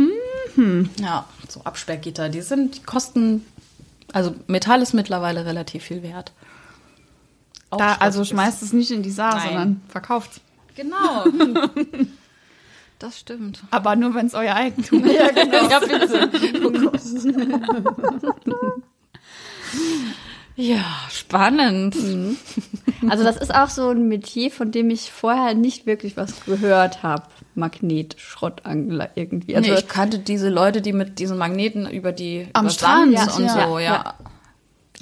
Ja, 1.00 1.25
so 1.48 1.62
Absperrgitter, 1.63 2.30
die 2.30 2.42
sind, 2.42 2.77
die 2.77 2.84
kosten, 2.84 3.46
also 4.12 4.34
Metall 4.48 4.82
ist 4.82 4.94
mittlerweile 4.94 5.46
relativ 5.46 5.84
viel 5.84 6.01
wert. 6.01 6.32
Auch 7.70 7.77
da, 7.77 7.94
also 8.00 8.22
ist- 8.24 8.30
schmeißt 8.30 8.63
es 8.63 8.74
nicht 8.74 8.89
in 8.92 9.04
die 9.04 9.12
Saar, 9.12 9.36
Nein. 9.36 9.46
sondern 9.48 9.82
verkauft 9.89 10.42
Genau. 10.75 11.25
Das 13.00 13.20
stimmt. 13.20 13.62
Aber 13.70 13.96
nur, 13.96 14.16
wenn 14.16 14.25
es 14.25 14.34
euer 14.34 14.56
Eigentum 14.56 15.06
ist. 15.06 15.13
Ja, 15.13 15.27
genau. 15.30 15.70
ja, 15.70 15.80
bitte. 15.80 16.32
Ja, 20.60 20.84
spannend. 21.12 21.96
Also 23.08 23.24
das 23.24 23.38
ist 23.38 23.54
auch 23.54 23.70
so 23.70 23.92
ein 23.92 24.08
Metier, 24.08 24.50
von 24.50 24.72
dem 24.72 24.90
ich 24.90 25.12
vorher 25.12 25.54
nicht 25.54 25.86
wirklich 25.86 26.18
was 26.18 26.46
gehört 26.46 27.04
habe. 27.04 27.24
Magnet-Schrottangler 27.54 29.12
irgendwie. 29.14 29.56
Also, 29.56 29.70
nee, 29.70 29.78
ich 29.78 29.88
kannte 29.88 30.18
diese 30.18 30.50
Leute, 30.50 30.82
die 30.82 30.94
mit 30.94 31.20
diesen 31.20 31.38
Magneten 31.38 31.88
über 31.88 32.12
die 32.12 32.48
Am 32.54 32.66
über 32.66 32.74
Strand, 32.74 33.18
Sand 33.18 33.38
und 33.38 33.46
ja. 33.46 33.68
so, 33.68 33.78
ja. 33.78 33.94
Ja. 33.94 34.16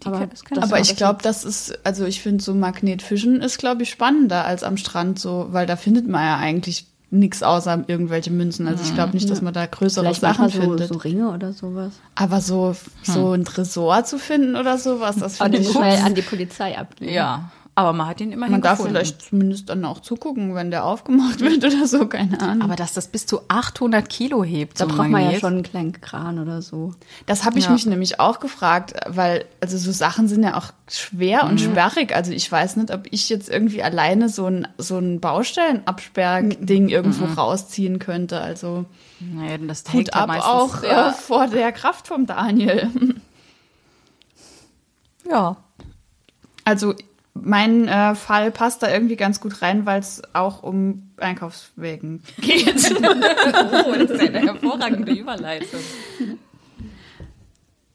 Die 0.03 0.07
Aber 0.07 0.27
Aber 0.61 0.79
ich 0.81 0.97
glaube, 0.97 1.19
das 1.23 1.45
ist, 1.45 1.79
also 1.85 2.03
ich 2.03 2.21
finde 2.21 2.43
so 2.43 2.53
Magnetfischen 2.53 3.41
ist, 3.41 3.57
glaube 3.57 3.83
ich, 3.83 3.89
spannender 3.89 4.43
als 4.43 4.63
am 4.63 4.75
Strand 4.75 5.19
so, 5.19 5.47
weil 5.51 5.65
da 5.65 5.77
findet 5.77 6.05
man 6.05 6.21
ja 6.21 6.37
eigentlich 6.37 6.85
nichts 7.19 7.43
außer 7.43 7.83
irgendwelche 7.87 8.31
Münzen. 8.31 8.67
Also 8.67 8.83
ich 8.83 8.93
glaube 8.93 9.13
nicht, 9.13 9.29
dass 9.29 9.41
man 9.41 9.53
da 9.53 9.65
größere 9.65 10.03
vielleicht 10.03 10.21
Sachen 10.21 10.49
so, 10.49 10.61
findet. 10.61 10.89
so 10.89 10.97
Ringe 10.97 11.29
oder 11.31 11.53
sowas. 11.53 11.93
Aber 12.15 12.41
so, 12.41 12.75
so 13.03 13.33
ein 13.33 13.45
Tresor 13.45 14.03
zu 14.03 14.17
finden 14.17 14.55
oder 14.55 14.77
sowas, 14.77 15.17
das 15.17 15.37
finde 15.37 15.59
ich 15.59 15.69
schnell 15.69 15.99
an 16.03 16.15
die 16.15 16.21
Polizei 16.21 16.77
abgeben. 16.77 17.11
ja, 17.11 17.51
aber 17.77 17.91
man 17.91 18.07
hat 18.07 18.21
ihn 18.21 18.31
immerhin 18.31 18.53
Man 18.53 18.61
darf 18.61 18.77
gefunden. 18.77 18.95
vielleicht 18.95 19.21
zumindest 19.21 19.67
dann 19.69 19.83
auch 19.83 19.99
zugucken, 19.99 20.55
wenn 20.55 20.71
der 20.71 20.85
aufgemacht 20.85 21.39
wird 21.41 21.63
oder 21.65 21.85
so, 21.87 22.07
keine 22.07 22.39
Ahnung. 22.39 22.61
aber 22.61 22.75
dass 22.77 22.93
das 22.93 23.09
bis 23.09 23.25
zu 23.25 23.41
800 23.49 24.07
Kilo 24.09 24.43
hebt, 24.45 24.79
Da 24.79 24.85
so 24.87 24.95
braucht 24.95 25.09
man 25.09 25.29
ja 25.29 25.37
schon 25.39 25.53
einen 25.55 25.63
kleinen 25.63 25.91
Kran 25.99 26.39
oder 26.39 26.61
so. 26.61 26.93
Das 27.25 27.43
habe 27.43 27.59
ich 27.59 27.65
Ja. 27.65 27.71
mich 27.71 27.85
nämlich 27.85 28.19
auch 28.21 28.39
gefragt, 28.39 28.93
weil 29.07 29.45
also 29.59 29.77
so 29.77 29.91
Sachen 29.91 30.27
sind 30.29 30.43
ja 30.43 30.57
auch 30.57 30.71
schwer 30.89 31.43
und 31.43 31.59
sperrig. 31.59 32.15
Also 32.15 32.31
ich 32.31 32.49
weiß 32.49 32.77
nicht, 32.77 32.91
ob 32.93 33.07
ich 33.11 33.27
jetzt 33.29 33.49
irgendwie 33.49 33.83
alleine 33.83 34.29
so 34.29 34.45
ein 34.45 34.67
so 34.77 34.97
ein 34.97 35.19
Baustellenabsperrding 35.19 36.87
irgendwo 36.89 37.25
rausziehen 37.25 37.99
könnte. 37.99 38.39
Also 38.39 38.85
Nee, 39.19 39.57
das 39.67 39.83
Hut 39.91 40.07
ja 40.07 40.13
ab 40.21 40.27
meistens- 40.27 40.45
auch 40.51 40.83
ja. 40.83 41.09
äh, 41.09 41.13
vor 41.13 41.47
der 41.47 41.71
Kraft 41.71 42.07
vom 42.07 42.25
Daniel. 42.25 42.89
ja. 45.29 45.57
Also 46.63 46.93
mein 47.41 47.87
äh, 47.87 48.15
Fall 48.15 48.49
passt 48.49 48.81
da 48.81 48.91
irgendwie 48.91 49.17
ganz 49.17 49.39
gut 49.41 49.61
rein, 49.61 49.85
weil 49.85 49.99
es 49.99 50.23
auch 50.33 50.63
um 50.63 51.11
Einkaufswegen 51.17 52.23
geht. 52.41 52.95
Oh, 53.85 53.93
das 53.93 54.09
ist 54.11 54.21
eine 54.21 54.39
hervorragende 54.39 55.11
Überleitung. 55.13 55.81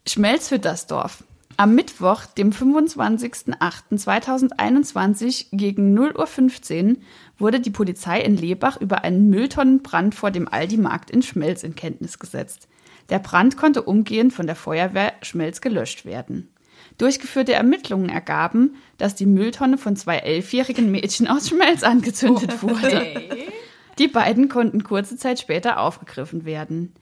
Schmelzhüttersdorf. 0.07 1.23
Am 1.57 1.75
Mittwoch, 1.75 2.25
dem 2.25 2.51
25.08.2021 2.51 5.47
gegen 5.51 5.97
0.15 5.97 6.89
Uhr 6.89 6.95
wurde 7.37 7.59
die 7.59 7.71
Polizei 7.71 8.21
in 8.21 8.37
Lebach 8.37 8.79
über 8.79 9.03
einen 9.03 9.29
Mülltonnenbrand 9.29 10.15
vor 10.15 10.31
dem 10.31 10.47
Aldi-Markt 10.47 11.11
in 11.11 11.21
Schmelz 11.21 11.63
in 11.63 11.75
Kenntnis 11.75 12.19
gesetzt. 12.19 12.69
Der 13.09 13.19
Brand 13.19 13.57
konnte 13.57 13.81
umgehend 13.83 14.31
von 14.33 14.47
der 14.47 14.55
Feuerwehr 14.55 15.11
Schmelz 15.21 15.59
gelöscht 15.61 16.05
werden. 16.05 16.47
Durchgeführte 16.97 17.53
Ermittlungen 17.53 18.09
ergaben, 18.09 18.75
dass 18.97 19.15
die 19.15 19.25
Mülltonne 19.25 19.77
von 19.77 19.95
zwei 19.95 20.17
elfjährigen 20.17 20.91
Mädchen 20.91 21.27
aus 21.27 21.49
Schmelz 21.49 21.83
angezündet 21.83 22.61
wurde. 22.61 23.07
Die 23.99 24.07
beiden 24.07 24.49
konnten 24.49 24.83
kurze 24.83 25.17
Zeit 25.17 25.39
später 25.39 25.79
aufgegriffen 25.79 26.45
werden. 26.45 26.93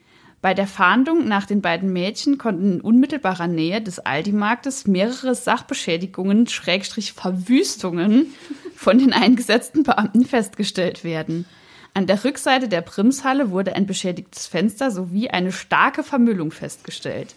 Bei 0.42 0.54
der 0.54 0.68
Fahndung 0.68 1.28
nach 1.28 1.46
den 1.46 1.62
beiden 1.62 1.92
Mädchen 1.92 2.38
konnten 2.38 2.74
in 2.76 2.82
unmittelbarer 2.82 3.48
Nähe 3.48 3.82
des 3.82 4.00
Aldi-Marktes 4.00 4.88
mehrere 4.88 5.36
Sachbeschädigungen, 5.36 6.48
Schrägstrich 6.48 7.12
Verwüstungen 7.12 8.28
von 8.74 8.98
den 8.98 9.12
eingesetzten 9.12 9.84
Beamten 9.84 10.24
festgestellt 10.24 11.04
werden. 11.04 11.46
An 11.94 12.08
der 12.08 12.24
Rückseite 12.24 12.70
der 12.70 12.82
Primshalle 12.82 13.52
wurde 13.52 13.76
ein 13.76 13.86
beschädigtes 13.86 14.48
Fenster 14.48 14.92
sowie 14.92 15.30
eine 15.30 15.52
starke 15.52 16.04
Vermüllung 16.04 16.52
festgestellt. 16.52 17.36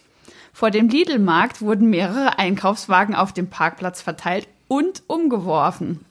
Vor 0.52 0.70
dem 0.70 0.88
Lidl-Markt 0.88 1.62
wurden 1.62 1.90
mehrere 1.90 2.38
Einkaufswagen 2.38 3.14
auf 3.14 3.32
dem 3.32 3.48
Parkplatz 3.48 4.02
verteilt 4.02 4.48
und 4.68 5.02
umgeworfen. 5.06 6.04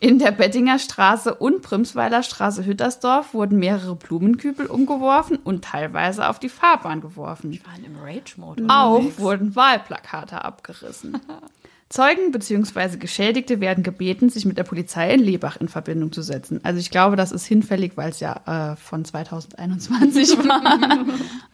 In 0.00 0.20
der 0.20 0.30
Bettinger 0.30 0.78
Straße 0.78 1.34
und 1.34 1.60
Primsweiler 1.60 2.22
Straße 2.22 2.64
Hüttersdorf 2.64 3.34
wurden 3.34 3.58
mehrere 3.58 3.96
Blumenkübel 3.96 4.66
umgeworfen 4.66 5.38
und 5.42 5.64
teilweise 5.64 6.28
auf 6.28 6.38
die 6.38 6.48
Fahrbahn 6.48 7.00
geworfen. 7.00 7.58
Waren 7.64 7.84
im 7.84 7.96
Rage-Mode. 8.00 8.64
Auch 8.68 9.02
wurden 9.18 9.56
Wahlplakate 9.56 10.44
abgerissen. 10.44 11.20
Zeugen 11.90 12.32
bzw. 12.32 12.98
Geschädigte 12.98 13.60
werden 13.60 13.82
gebeten, 13.82 14.28
sich 14.28 14.44
mit 14.44 14.58
der 14.58 14.64
Polizei 14.64 15.12
in 15.14 15.20
Lebach 15.20 15.56
in 15.58 15.68
Verbindung 15.68 16.12
zu 16.12 16.20
setzen. 16.20 16.60
Also 16.62 16.78
ich 16.80 16.90
glaube, 16.90 17.16
das 17.16 17.32
ist 17.32 17.46
hinfällig, 17.46 17.92
weil 17.96 18.10
es 18.10 18.20
ja 18.20 18.72
äh, 18.72 18.76
von 18.76 19.06
2021 19.06 20.36
war. 20.46 21.06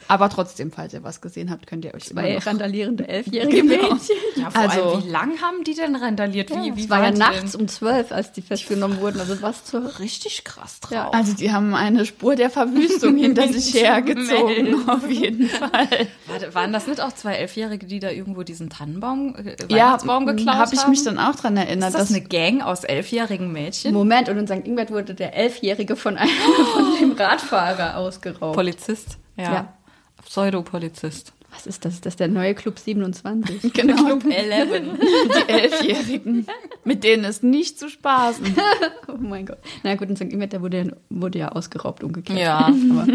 Aber 0.08 0.28
trotzdem, 0.28 0.72
falls 0.72 0.92
ihr 0.92 1.02
was 1.04 1.20
gesehen 1.20 1.50
habt, 1.50 1.66
könnt 1.68 1.84
ihr 1.84 1.94
euch 1.94 2.10
immer 2.10 2.22
Zwei 2.22 2.34
noch 2.34 2.46
randalierende 2.46 3.06
elfjährige 3.08 3.62
Mädchen. 3.62 3.96
Ja, 4.36 4.50
vor 4.50 4.60
Also- 4.62 4.82
allem, 4.82 5.04
wie 5.04 5.08
lang 5.10 5.40
haben 5.40 5.62
die 5.64 5.74
denn 5.74 5.94
randaliert? 5.96 6.50
Wie, 6.50 6.76
wie 6.76 6.82
Es 6.84 6.90
war 6.90 7.02
ja 7.04 7.10
nachts 7.12 7.52
denn? 7.52 7.60
um 7.60 7.68
zwölf, 7.68 8.10
als 8.10 8.32
die 8.32 8.42
festgenommen 8.42 9.00
wurden. 9.00 9.20
Also 9.20 9.40
was 9.40 9.64
zur... 9.64 9.98
richtig 10.00 10.42
krass 10.44 10.80
drauf. 10.80 10.90
Ja. 10.90 11.10
Also 11.10 11.34
die 11.34 11.52
haben 11.52 11.74
eine 11.74 12.04
Spur 12.04 12.34
der 12.34 12.50
Verwüstung 12.50 13.16
hinter 13.18 13.46
sich 13.52 13.72
hergezogen, 13.74 14.88
auf 14.88 15.08
jeden 15.08 15.48
Fall. 15.48 16.08
Warte, 16.26 16.54
waren 16.54 16.72
das 16.72 16.86
nicht 16.88 17.00
auch 17.00 17.12
zwei 17.12 17.34
Elfjährige, 17.34 17.86
die 17.86 18.00
da 18.00 18.10
irgendwo 18.10 18.42
diesen 18.42 18.68
Tannenbaum, 18.68 19.36
äh, 19.36 19.56
Ja, 19.68 19.96
Weihnachtsbaum 20.26 20.36
geklaut 20.36 20.56
habe 20.66 20.74
ich 20.74 20.80
haben? 20.82 20.90
mich 20.90 21.04
dann 21.04 21.18
auch 21.18 21.34
dran 21.34 21.56
erinnert. 21.56 21.90
Ist 21.90 21.94
das 21.98 22.08
dass- 22.08 22.16
eine 22.16 22.24
Gang 22.26 22.62
aus 22.62 22.84
elfjährigen 22.84 23.52
Mädchen? 23.52 23.92
Moment, 23.94 24.28
und 24.28 24.38
in 24.38 24.46
St. 24.46 24.66
Ingbert 24.66 24.90
wurde 24.90 25.14
der 25.14 25.34
Elfjährige 25.36 25.96
von 25.96 26.16
einem 26.16 26.30
von 26.72 26.84
dem 27.00 27.12
Radfahrer 27.12 27.96
ausgeraubt. 27.96 28.54
Polizist. 28.54 29.18
Ja. 29.36 29.44
Ja. 29.52 29.74
Pseudopolizist. 30.24 31.32
Was 31.52 31.66
ist 31.68 31.84
das? 31.84 32.00
Das 32.00 32.14
ist 32.14 32.20
der 32.20 32.26
neue 32.28 32.54
Club 32.54 32.78
27. 32.80 33.72
Genau. 33.72 33.94
Club 34.04 34.24
11. 34.28 34.82
Die 35.48 35.52
Elfjährigen. 35.52 36.46
Mit 36.82 37.04
denen 37.04 37.22
ist 37.24 37.44
nicht 37.44 37.78
zu 37.78 37.88
spaßen. 37.88 38.56
oh 39.08 39.16
mein 39.18 39.46
Gott. 39.46 39.58
Na 39.84 39.94
gut, 39.94 40.08
in 40.10 40.16
St. 40.16 40.22
Ingbert, 40.22 40.52
der 40.52 40.62
wurde, 40.62 40.78
ja- 40.78 40.92
wurde 41.10 41.38
ja 41.38 41.48
ausgeraubt, 41.50 42.02
umgekehrt. 42.02 42.38
Ja. 42.40 42.66
Aber, 42.66 43.06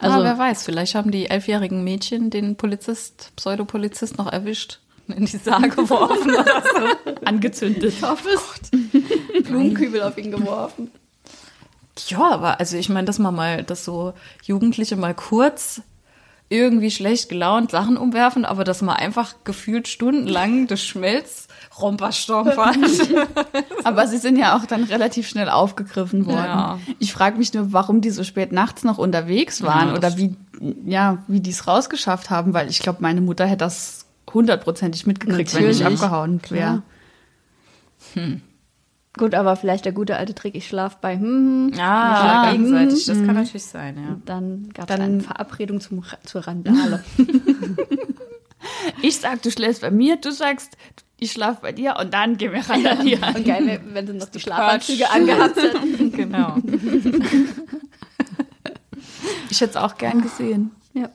Also, 0.00 0.14
also, 0.14 0.24
wer 0.24 0.38
weiß, 0.38 0.62
vielleicht 0.62 0.94
haben 0.94 1.10
die 1.10 1.28
elfjährigen 1.28 1.84
Mädchen 1.84 2.30
den 2.30 2.56
Polizist, 2.56 3.32
Pseudopolizist 3.36 4.16
noch 4.16 4.32
erwischt, 4.32 4.78
in 5.14 5.24
die 5.24 5.36
Saar 5.36 5.68
geworfen 5.68 6.30
oder 6.30 6.62
so. 6.62 7.14
Angezündet. 7.24 7.94
Blumenkübel 9.44 10.02
auf 10.02 10.16
ihn 10.18 10.30
geworfen. 10.30 10.90
Ja, 12.06 12.30
aber 12.30 12.60
also 12.60 12.76
ich 12.76 12.88
meine, 12.88 13.06
dass 13.06 13.18
man 13.18 13.34
mal, 13.34 13.62
dass 13.64 13.84
so 13.84 14.14
Jugendliche 14.44 14.96
mal 14.96 15.14
kurz 15.14 15.82
irgendwie 16.50 16.90
schlecht 16.90 17.28
gelaunt 17.28 17.72
Sachen 17.72 17.96
umwerfen, 17.96 18.44
aber 18.44 18.64
dass 18.64 18.80
man 18.80 18.96
einfach 18.96 19.34
gefühlt 19.44 19.86
stundenlang 19.86 20.66
das 20.66 20.82
Schmelz 20.82 21.46
romperstompert. 21.78 22.78
Aber 23.84 24.06
sie 24.06 24.16
sind 24.16 24.38
ja 24.38 24.56
auch 24.56 24.64
dann 24.64 24.84
relativ 24.84 25.28
schnell 25.28 25.50
aufgegriffen 25.50 26.26
worden. 26.26 26.38
Ja. 26.38 26.78
Ich 26.98 27.12
frage 27.12 27.36
mich 27.36 27.52
nur, 27.52 27.72
warum 27.72 28.00
die 28.00 28.10
so 28.10 28.24
spät 28.24 28.50
nachts 28.50 28.82
noch 28.82 28.98
unterwegs 28.98 29.62
waren 29.62 29.88
Ja, 29.88 29.94
oder 29.94 30.16
wie, 30.16 30.36
ja, 30.86 31.18
wie 31.28 31.40
die 31.40 31.50
es 31.50 31.66
rausgeschafft 31.66 32.30
haben, 32.30 32.54
weil 32.54 32.70
ich 32.70 32.78
glaube, 32.80 32.98
meine 33.02 33.20
Mutter 33.20 33.44
hätte 33.44 33.58
das 33.58 34.06
hundertprozentig 34.34 35.06
mitgekriegt, 35.06 35.54
wenn 35.54 35.70
ich 35.70 35.80
Natürlich, 35.80 36.02
abgehauen 36.02 36.40
wäre. 36.50 36.82
Gut, 39.16 39.34
aber 39.34 39.56
vielleicht 39.56 39.84
der 39.84 39.92
gute 39.92 40.16
alte 40.16 40.34
Trick, 40.34 40.54
ich 40.54 40.66
schlaf 40.68 40.98
bei 40.98 41.16
hm, 41.16 41.70
hm. 41.70 41.72
Ja, 41.74 42.44
Ja. 42.44 42.52
gegenseitig, 42.52 43.06
das 43.06 43.16
kann 43.24 43.34
natürlich 43.34 43.64
sein, 43.64 43.96
ja. 43.96 44.12
Und 44.14 44.28
dann 44.28 44.68
gab 44.74 44.88
es 44.88 44.96
Dann- 44.96 45.04
eine 45.04 45.20
Verabredung 45.20 45.80
zum, 45.80 46.04
zur 46.24 46.46
Randale. 46.46 47.04
Ich 49.02 49.18
sag, 49.20 49.40
du 49.42 49.50
schläfst 49.52 49.82
bei 49.82 49.90
mir, 49.90 50.16
du 50.16 50.32
sagst, 50.32 50.76
ich 51.20 51.30
schlaf 51.32 51.60
bei 51.60 51.70
dir 51.72 51.96
und 52.00 52.12
dann 52.12 52.36
gehen 52.36 52.52
wir 52.52 52.68
randalieren. 52.68 53.22
Und 53.36 53.44
geil, 53.44 53.62
wenn- 53.66 53.94
wenn 53.94 54.06
sie 54.06 54.12
noch 54.14 54.28
die 54.28 54.40
Schlafanzüge 54.40 55.08
angehabt 55.10 55.56
hätten. 55.56 56.12
Genau. 56.12 56.56
Ich 59.50 59.60
hätte 59.60 59.70
es 59.70 59.76
auch 59.76 59.96
gern 59.96 60.22
gesehen. 60.22 60.72
Ja. 60.92 61.08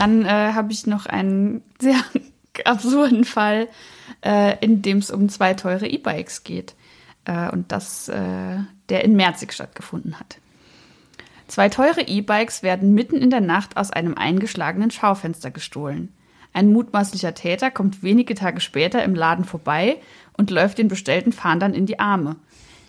Dann 0.00 0.24
äh, 0.24 0.54
habe 0.54 0.72
ich 0.72 0.86
noch 0.86 1.04
einen 1.04 1.62
sehr 1.78 1.98
absurden 2.64 3.24
Fall, 3.24 3.68
äh, 4.24 4.56
in 4.64 4.80
dem 4.80 4.96
es 4.96 5.10
um 5.10 5.28
zwei 5.28 5.52
teure 5.52 5.86
E-Bikes 5.86 6.42
geht. 6.42 6.74
Äh, 7.26 7.50
und 7.50 7.70
das, 7.70 8.08
äh, 8.08 8.60
der 8.88 9.04
in 9.04 9.14
Merzig 9.14 9.52
stattgefunden 9.52 10.18
hat. 10.18 10.38
Zwei 11.48 11.68
teure 11.68 12.00
E-Bikes 12.00 12.62
werden 12.62 12.94
mitten 12.94 13.16
in 13.16 13.28
der 13.28 13.42
Nacht 13.42 13.76
aus 13.76 13.90
einem 13.90 14.14
eingeschlagenen 14.14 14.90
Schaufenster 14.90 15.50
gestohlen. 15.50 16.14
Ein 16.54 16.72
mutmaßlicher 16.72 17.34
Täter 17.34 17.70
kommt 17.70 18.02
wenige 18.02 18.34
Tage 18.34 18.60
später 18.60 19.04
im 19.04 19.14
Laden 19.14 19.44
vorbei 19.44 19.98
und 20.32 20.50
läuft 20.50 20.78
den 20.78 20.88
bestellten 20.88 21.32
Fahndern 21.32 21.74
in 21.74 21.84
die 21.84 21.98
Arme. 21.98 22.36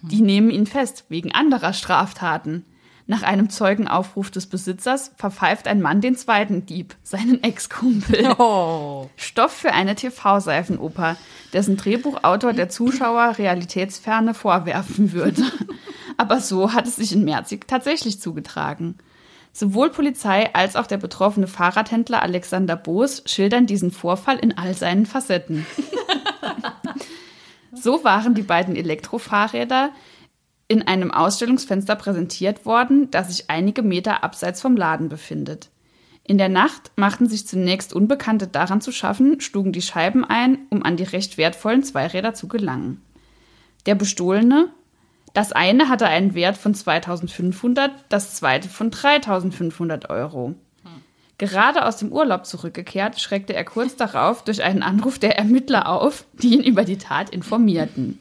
Die 0.02 0.22
nehmen 0.22 0.50
ihn 0.50 0.66
fest, 0.66 1.04
wegen 1.10 1.34
anderer 1.34 1.74
Straftaten. 1.74 2.64
Nach 3.12 3.24
einem 3.24 3.50
Zeugenaufruf 3.50 4.32
des 4.32 4.48
Besitzers 4.48 5.12
verpfeift 5.18 5.68
ein 5.68 5.82
Mann 5.82 6.00
den 6.00 6.16
zweiten 6.16 6.66
Dieb, 6.66 6.96
seinen 7.04 7.44
Ex-Kumpel. 7.44 8.36
Oh. 8.40 9.10
Stoff 9.18 9.52
für 9.52 9.74
eine 9.74 9.96
TV-Seifenoper, 9.96 11.18
dessen 11.52 11.76
Drehbuchautor 11.76 12.54
der 12.54 12.70
Zuschauer 12.70 13.38
Realitätsferne 13.38 14.34
vorwerfen 14.34 15.12
würde. 15.12 15.44
Aber 16.16 16.40
so 16.40 16.72
hat 16.72 16.88
es 16.88 16.96
sich 16.96 17.12
in 17.12 17.26
Merzig 17.26 17.68
tatsächlich 17.68 18.22
zugetragen. 18.22 18.96
Sowohl 19.52 19.90
Polizei 19.90 20.50
als 20.56 20.78
auch 20.78 20.88
der 20.88 20.96
betroffene 20.96 21.48
Fahrradhändler 21.48 22.22
Alexander 22.22 22.78
Boos 22.78 23.24
schildern 23.26 23.66
diesen 23.66 23.92
Vorfall 23.92 24.40
in 24.40 24.58
all 24.58 24.74
seinen 24.74 25.06
Facetten. 25.06 25.66
so 27.74 28.06
waren 28.06 28.36
die 28.36 28.44
beiden 28.44 28.78
Elektrofahrräder 28.78 29.92
in 30.72 30.84
einem 30.84 31.12
Ausstellungsfenster 31.12 31.98
präsentiert 31.98 32.66
worden, 32.66 33.12
das 33.12 33.28
sich 33.28 33.50
einige 33.50 33.82
Meter 33.82 34.24
abseits 34.24 34.62
vom 34.62 34.78
Laden 34.78 35.10
befindet. 35.10 35.70
In 36.24 36.38
der 36.38 36.48
Nacht 36.48 36.94
machten 36.96 37.28
sich 37.28 37.46
zunächst 37.46 37.92
Unbekannte 37.92 38.48
daran 38.48 38.80
zu 38.80 38.94
schaffen, 38.94 39.42
schlugen 39.42 39.74
die 39.74 39.82
Scheiben 39.82 40.24
ein, 40.24 40.60
um 40.70 40.82
an 40.82 40.96
die 40.96 41.04
recht 41.04 41.38
wertvollen 41.38 41.84
Zweiräder 41.84 42.34
zu 42.34 42.48
gelangen. 42.48 43.02
Der 43.86 43.96
Bestohlene, 43.96 44.70
das 45.34 45.52
eine 45.52 45.90
hatte 45.90 46.08
einen 46.08 46.36
Wert 46.36 46.56
von 46.56 46.74
2500, 46.74 47.92
das 48.08 48.36
zweite 48.36 48.70
von 48.70 48.92
3500 48.92 50.10
Euro. 50.10 50.56
Gerade 51.38 51.86
aus 51.86 51.98
dem 51.98 52.14
Urlaub 52.14 52.46
zurückgekehrt, 52.46 53.20
schreckte 53.20 53.54
er 53.54 53.66
kurz 53.66 53.98
darauf 53.98 54.46
durch 54.46 54.64
einen 54.64 54.84
Anruf 54.84 55.20
der 55.20 55.38
Ermittler 55.38 55.90
auf, 55.90 56.24
die 56.32 56.54
ihn 56.54 56.64
über 56.64 56.86
die 56.86 56.98
Tat 56.98 57.30
informierten. 57.30 58.20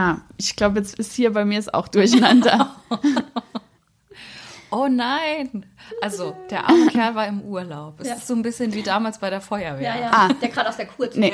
Ah, 0.00 0.18
ich 0.36 0.54
glaube, 0.54 0.78
jetzt 0.78 0.96
ist 0.96 1.12
hier 1.12 1.32
bei 1.32 1.44
mir 1.44 1.58
es 1.58 1.72
auch 1.74 1.88
durcheinander. 1.88 2.76
Oh 4.70 4.86
nein. 4.86 5.64
Also, 6.02 6.36
der 6.50 6.68
arme 6.68 6.88
Kerl 6.88 7.14
war 7.14 7.26
im 7.26 7.40
Urlaub. 7.40 8.00
Es 8.00 8.08
Ja. 8.08 8.14
ist 8.16 8.26
so 8.26 8.34
ein 8.34 8.42
bisschen 8.42 8.74
wie 8.74 8.82
damals 8.82 9.18
bei 9.18 9.30
der 9.30 9.40
Feuerwehr. 9.40 10.12
Ah. 10.12 10.28
Der 10.42 10.50
gerade 10.50 10.68
aus 10.68 10.76
der 10.76 10.84
Kurz. 10.86 11.16
Nee. 11.16 11.32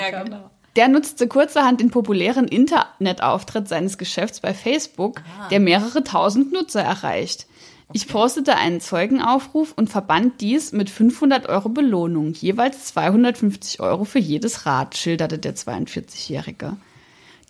Der 0.77 0.87
nutzte 0.89 1.27
kurzerhand 1.27 1.81
den 1.81 1.91
populären 1.91 2.47
Internetauftritt 2.47 3.67
seines 3.69 3.99
Geschäfts 3.99 4.39
bei 4.41 4.55
Facebook, 4.55 5.21
der 5.51 5.59
mehrere 5.59 6.05
tausend 6.05 6.53
Nutzer 6.53 6.83
erreicht. 6.83 7.47
Ich 7.93 8.07
postete 8.09 8.55
einen 8.57 8.81
Zeugenaufruf 8.81 9.73
und 9.77 9.91
verband 9.91 10.41
dies 10.41 10.71
mit 10.73 10.89
500 10.89 11.49
Euro 11.49 11.69
Belohnung, 11.69 12.35
jeweils 12.35 12.87
250 12.87 13.81
Euro 13.81 14.05
für 14.05 14.19
jedes 14.21 14.65
Rad, 14.65 14.97
schilderte 14.97 15.39
der 15.39 15.55
42-Jährige. 15.57 16.77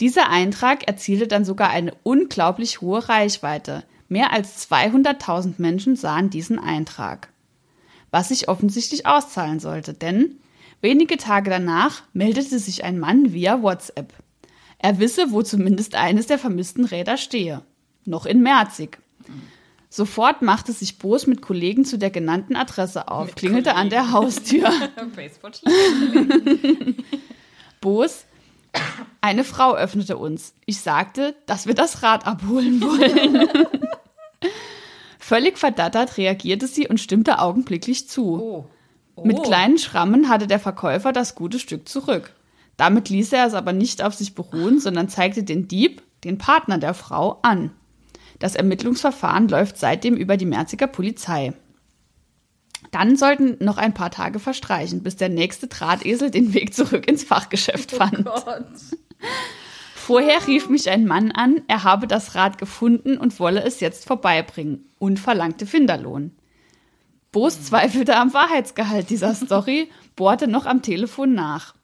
Dieser 0.01 0.29
Eintrag 0.29 0.89
erzielte 0.89 1.27
dann 1.29 1.45
sogar 1.45 1.71
eine 1.71 1.95
unglaublich 2.03 2.81
hohe 2.81 3.09
Reichweite. 3.09 3.85
Mehr 4.09 4.33
als 4.33 4.71
200.000 4.71 5.55
Menschen 5.59 5.97
sahen 5.97 6.31
diesen 6.31 6.59
Eintrag. 6.59 7.29
Was 8.11 8.29
sich 8.29 8.49
offensichtlich 8.49 9.07
auszahlen 9.07 9.61
sollte, 9.61 9.95
denn 9.95 10.37
wenige 10.81 11.17
Tage 11.17 11.51
danach 11.51 12.03
meldete 12.13 12.59
sich 12.59 12.85
ein 12.85 12.99
Mann 12.99 13.33
via 13.33 13.63
WhatsApp. 13.63 14.13
Er 14.79 14.99
wisse, 14.99 15.33
wo 15.33 15.43
zumindest 15.43 15.95
eines 15.95 16.27
der 16.27 16.39
vermissten 16.39 16.85
Räder 16.85 17.17
stehe. 17.17 17.63
Noch 18.05 18.27
in 18.27 18.43
Merzig. 18.43 18.99
Sofort 19.89 20.43
machte 20.43 20.73
sich 20.73 20.99
Boos 20.99 21.27
mit 21.27 21.41
Kollegen 21.41 21.85
zu 21.85 21.99
der 21.99 22.11
genannten 22.11 22.57
Adresse 22.57 23.09
auf, 23.09 23.35
klingelte 23.37 23.77
an 23.77 23.91
der 23.91 24.11
Haustür. 24.11 24.69
Boos, 27.81 28.25
eine 29.25 29.43
Frau 29.43 29.75
öffnete 29.75 30.19
uns. 30.19 30.53
Ich 30.67 30.83
sagte, 30.83 31.35
dass 31.47 31.67
wir 31.67 31.73
das 31.73 32.03
Rad 32.03 32.27
abholen 32.27 32.83
wollen. 32.83 33.49
Völlig 35.19 35.57
verdattert 35.57 36.19
reagierte 36.19 36.67
sie 36.67 36.89
und 36.89 37.01
stimmte 37.01 37.39
augenblicklich 37.39 38.07
zu. 38.07 38.69
Oh. 39.17 39.25
Mit 39.25 39.43
kleinen 39.43 39.79
Schrammen 39.79 40.29
hatte 40.29 40.47
der 40.47 40.59
Verkäufer 40.59 41.13
das 41.13 41.35
gute 41.35 41.59
Stück 41.59 41.89
zurück. 41.89 42.35
Damit 42.77 43.09
ließ 43.09 43.33
er 43.33 43.47
es 43.47 43.55
aber 43.55 43.73
nicht 43.73 44.03
auf 44.03 44.13
sich 44.13 44.35
beruhen, 44.35 44.79
sondern 44.79 45.09
zeigte 45.09 45.43
den 45.43 45.69
Dieb, 45.69 46.03
den 46.25 46.37
Partner 46.37 46.77
der 46.77 46.93
Frau, 46.93 47.39
an. 47.41 47.71
Das 48.41 48.55
Ermittlungsverfahren 48.55 49.49
läuft 49.49 49.79
seitdem 49.79 50.17
über 50.17 50.37
die 50.37 50.45
Merziger 50.45 50.87
Polizei. 50.87 51.55
Dann 52.91 53.17
sollten 53.17 53.57
noch 53.65 53.79
ein 53.79 53.95
paar 53.95 54.11
Tage 54.11 54.39
verstreichen, 54.39 55.03
bis 55.03 55.17
der 55.17 55.31
nächste 55.31 55.69
Drahtesel 55.69 56.31
den 56.31 56.53
Weg 56.53 56.75
zurück 56.75 57.09
ins 57.09 57.25
Fachgeschäft 57.25 57.93
fand. 57.93 58.29
Vorher 59.95 60.47
rief 60.47 60.69
mich 60.69 60.91
ein 60.91 61.07
Mann 61.07 61.33
an, 61.33 61.63
er 61.67 61.83
habe 61.83 62.07
das 62.07 62.35
Rad 62.35 62.59
gefunden 62.59 63.17
und 63.17 63.41
wolle 63.41 63.63
es 63.63 63.81
jetzt 63.81 64.07
vorbeibringen 64.07 64.85
und 64.99 65.19
verlangte 65.19 65.67
Finderlohn. 65.67 66.33
Boos 67.33 67.65
zweifelte 67.65 68.17
am 68.17 68.35
Wahrheitsgehalt 68.35 69.11
dieser 69.11 69.35
Story, 69.35 69.91
bohrte 70.15 70.47
noch 70.47 70.67
am 70.67 70.83
Telefon 70.83 71.35
nach. 71.35 71.75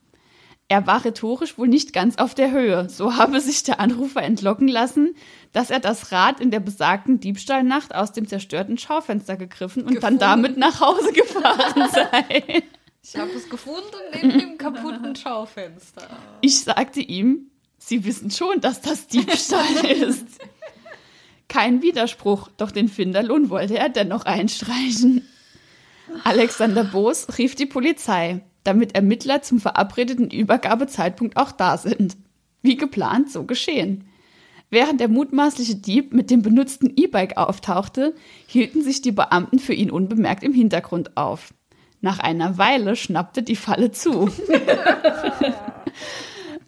Er 0.68 0.86
war 0.86 1.04
rhetorisch 1.04 1.58
wohl 1.58 1.66
nicht 1.66 1.92
ganz 1.92 2.18
auf 2.18 2.34
der 2.36 2.52
Höhe. 2.52 2.88
So 2.88 3.16
habe 3.16 3.40
sich 3.40 3.64
der 3.64 3.80
Anrufer 3.80 4.22
entlocken 4.22 4.68
lassen, 4.68 5.16
dass 5.52 5.70
er 5.70 5.80
das 5.80 6.12
Rad 6.12 6.40
in 6.40 6.52
der 6.52 6.60
besagten 6.60 7.18
Diebstahlnacht 7.18 7.92
aus 7.92 8.12
dem 8.12 8.28
zerstörten 8.28 8.78
Schaufenster 8.78 9.36
gegriffen 9.36 9.82
und 9.82 9.94
dann 9.94 10.14
Gefunden. 10.14 10.18
damit 10.20 10.56
nach 10.58 10.80
Hause 10.80 11.12
gefahren 11.12 11.90
sei. 11.92 12.62
Ich 13.02 13.16
habe 13.16 13.30
es 13.30 13.48
gefunden 13.48 13.82
neben 14.14 14.38
dem 14.38 14.58
kaputten 14.58 15.16
Schaufenster. 15.16 16.06
Ich 16.42 16.60
sagte 16.60 17.00
ihm, 17.00 17.50
Sie 17.78 18.04
wissen 18.04 18.30
schon, 18.30 18.60
dass 18.60 18.82
das 18.82 19.06
Diebstahl 19.06 19.84
ist. 19.90 20.26
Kein 21.48 21.82
Widerspruch, 21.82 22.48
doch 22.56 22.70
den 22.70 22.88
Finderlohn 22.88 23.48
wollte 23.48 23.78
er 23.78 23.88
dennoch 23.88 24.26
einstreichen. 24.26 25.26
Alexander 26.24 26.84
Boos 26.84 27.26
rief 27.38 27.54
die 27.54 27.66
Polizei, 27.66 28.44
damit 28.64 28.94
Ermittler 28.94 29.42
zum 29.42 29.60
verabredeten 29.60 30.30
Übergabezeitpunkt 30.30 31.36
auch 31.36 31.52
da 31.52 31.78
sind. 31.78 32.16
Wie 32.62 32.76
geplant, 32.76 33.32
so 33.32 33.44
geschehen. 33.44 34.04
Während 34.68 35.00
der 35.00 35.08
mutmaßliche 35.08 35.76
Dieb 35.76 36.12
mit 36.12 36.30
dem 36.30 36.42
benutzten 36.42 36.92
E-Bike 36.94 37.36
auftauchte, 37.36 38.14
hielten 38.46 38.82
sich 38.82 39.02
die 39.02 39.12
Beamten 39.12 39.58
für 39.58 39.74
ihn 39.74 39.90
unbemerkt 39.90 40.44
im 40.44 40.52
Hintergrund 40.52 41.16
auf. 41.16 41.52
Nach 42.00 42.18
einer 42.18 42.56
Weile 42.56 42.96
schnappte 42.96 43.42
die 43.42 43.56
Falle 43.56 43.90
zu. 43.90 44.30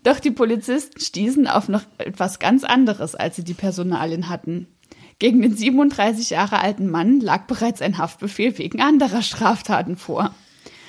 Doch 0.03 0.21
die 0.21 0.31
Polizisten 0.31 1.01
stießen 1.01 1.47
auf 1.47 1.69
noch 1.69 1.83
etwas 1.99 2.39
ganz 2.39 2.65
anderes, 2.65 3.15
als 3.15 3.37
sie 3.37 3.45
die 3.45 3.55
Personalien 3.55 4.29
hatten. 4.29 4.67
Gegen 5.19 5.41
den 5.41 5.57
37 5.57 6.31
Jahre 6.31 6.61
alten 6.61 6.91
Mann 6.91 7.21
lag 7.21 7.47
bereits 7.47 7.81
ein 7.81 7.99
Haftbefehl 7.99 8.59
wegen 8.59 8.81
anderer 8.81 9.23
Straftaten 9.23 9.97
vor. 9.97 10.35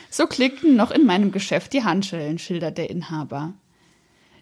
So 0.09 0.25
klickten 0.25 0.75
noch 0.75 0.91
in 0.91 1.05
meinem 1.05 1.31
Geschäft 1.31 1.73
die 1.73 1.83
Handschellen, 1.83 2.39
schildert 2.39 2.77
der 2.77 2.89
Inhaber. 2.89 3.53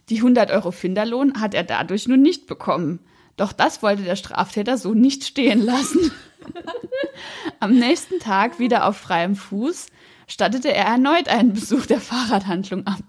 Die 0.09 0.17
100 0.17 0.51
Euro 0.51 0.71
Finderlohn 0.71 1.39
hat 1.39 1.53
er 1.53 1.63
dadurch 1.63 2.07
nun 2.07 2.21
nicht 2.21 2.47
bekommen. 2.47 2.99
Doch 3.37 3.53
das 3.53 3.81
wollte 3.81 4.03
der 4.03 4.15
Straftäter 4.15 4.77
so 4.77 4.93
nicht 4.93 5.23
stehen 5.23 5.61
lassen. 5.61 6.11
Am 7.59 7.73
nächsten 7.73 8.19
Tag, 8.19 8.59
wieder 8.59 8.87
auf 8.87 8.97
freiem 8.97 9.35
Fuß, 9.35 9.87
stattete 10.27 10.73
er 10.73 10.85
erneut 10.85 11.27
einen 11.29 11.53
Besuch 11.53 11.85
der 11.85 12.01
Fahrradhandlung 12.01 12.87
ab. 12.87 13.03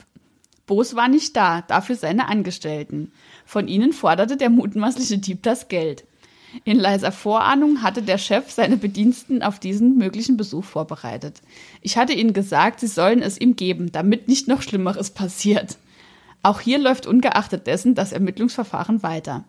Boos 0.66 0.94
war 0.94 1.08
nicht 1.08 1.36
da, 1.36 1.62
dafür 1.62 1.96
seine 1.96 2.28
Angestellten. 2.28 3.12
Von 3.44 3.68
ihnen 3.68 3.92
forderte 3.92 4.36
der 4.36 4.50
mutmaßliche 4.50 5.18
Dieb 5.18 5.42
das 5.42 5.68
Geld. 5.68 6.04
In 6.64 6.78
leiser 6.78 7.12
Vorahnung 7.12 7.82
hatte 7.82 8.02
der 8.02 8.18
Chef 8.18 8.50
seine 8.50 8.76
Bediensten 8.76 9.42
auf 9.42 9.58
diesen 9.58 9.96
möglichen 9.96 10.36
Besuch 10.36 10.64
vorbereitet. 10.64 11.40
Ich 11.80 11.96
hatte 11.96 12.12
ihnen 12.12 12.34
gesagt, 12.34 12.80
sie 12.80 12.86
sollen 12.86 13.22
es 13.22 13.40
ihm 13.40 13.56
geben, 13.56 13.90
damit 13.90 14.28
nicht 14.28 14.48
noch 14.48 14.62
Schlimmeres 14.62 15.10
passiert. 15.10 15.78
Auch 16.42 16.60
hier 16.60 16.78
läuft 16.78 17.06
ungeachtet 17.06 17.66
dessen 17.66 17.94
das 17.94 18.12
Ermittlungsverfahren 18.12 19.02
weiter. 19.02 19.44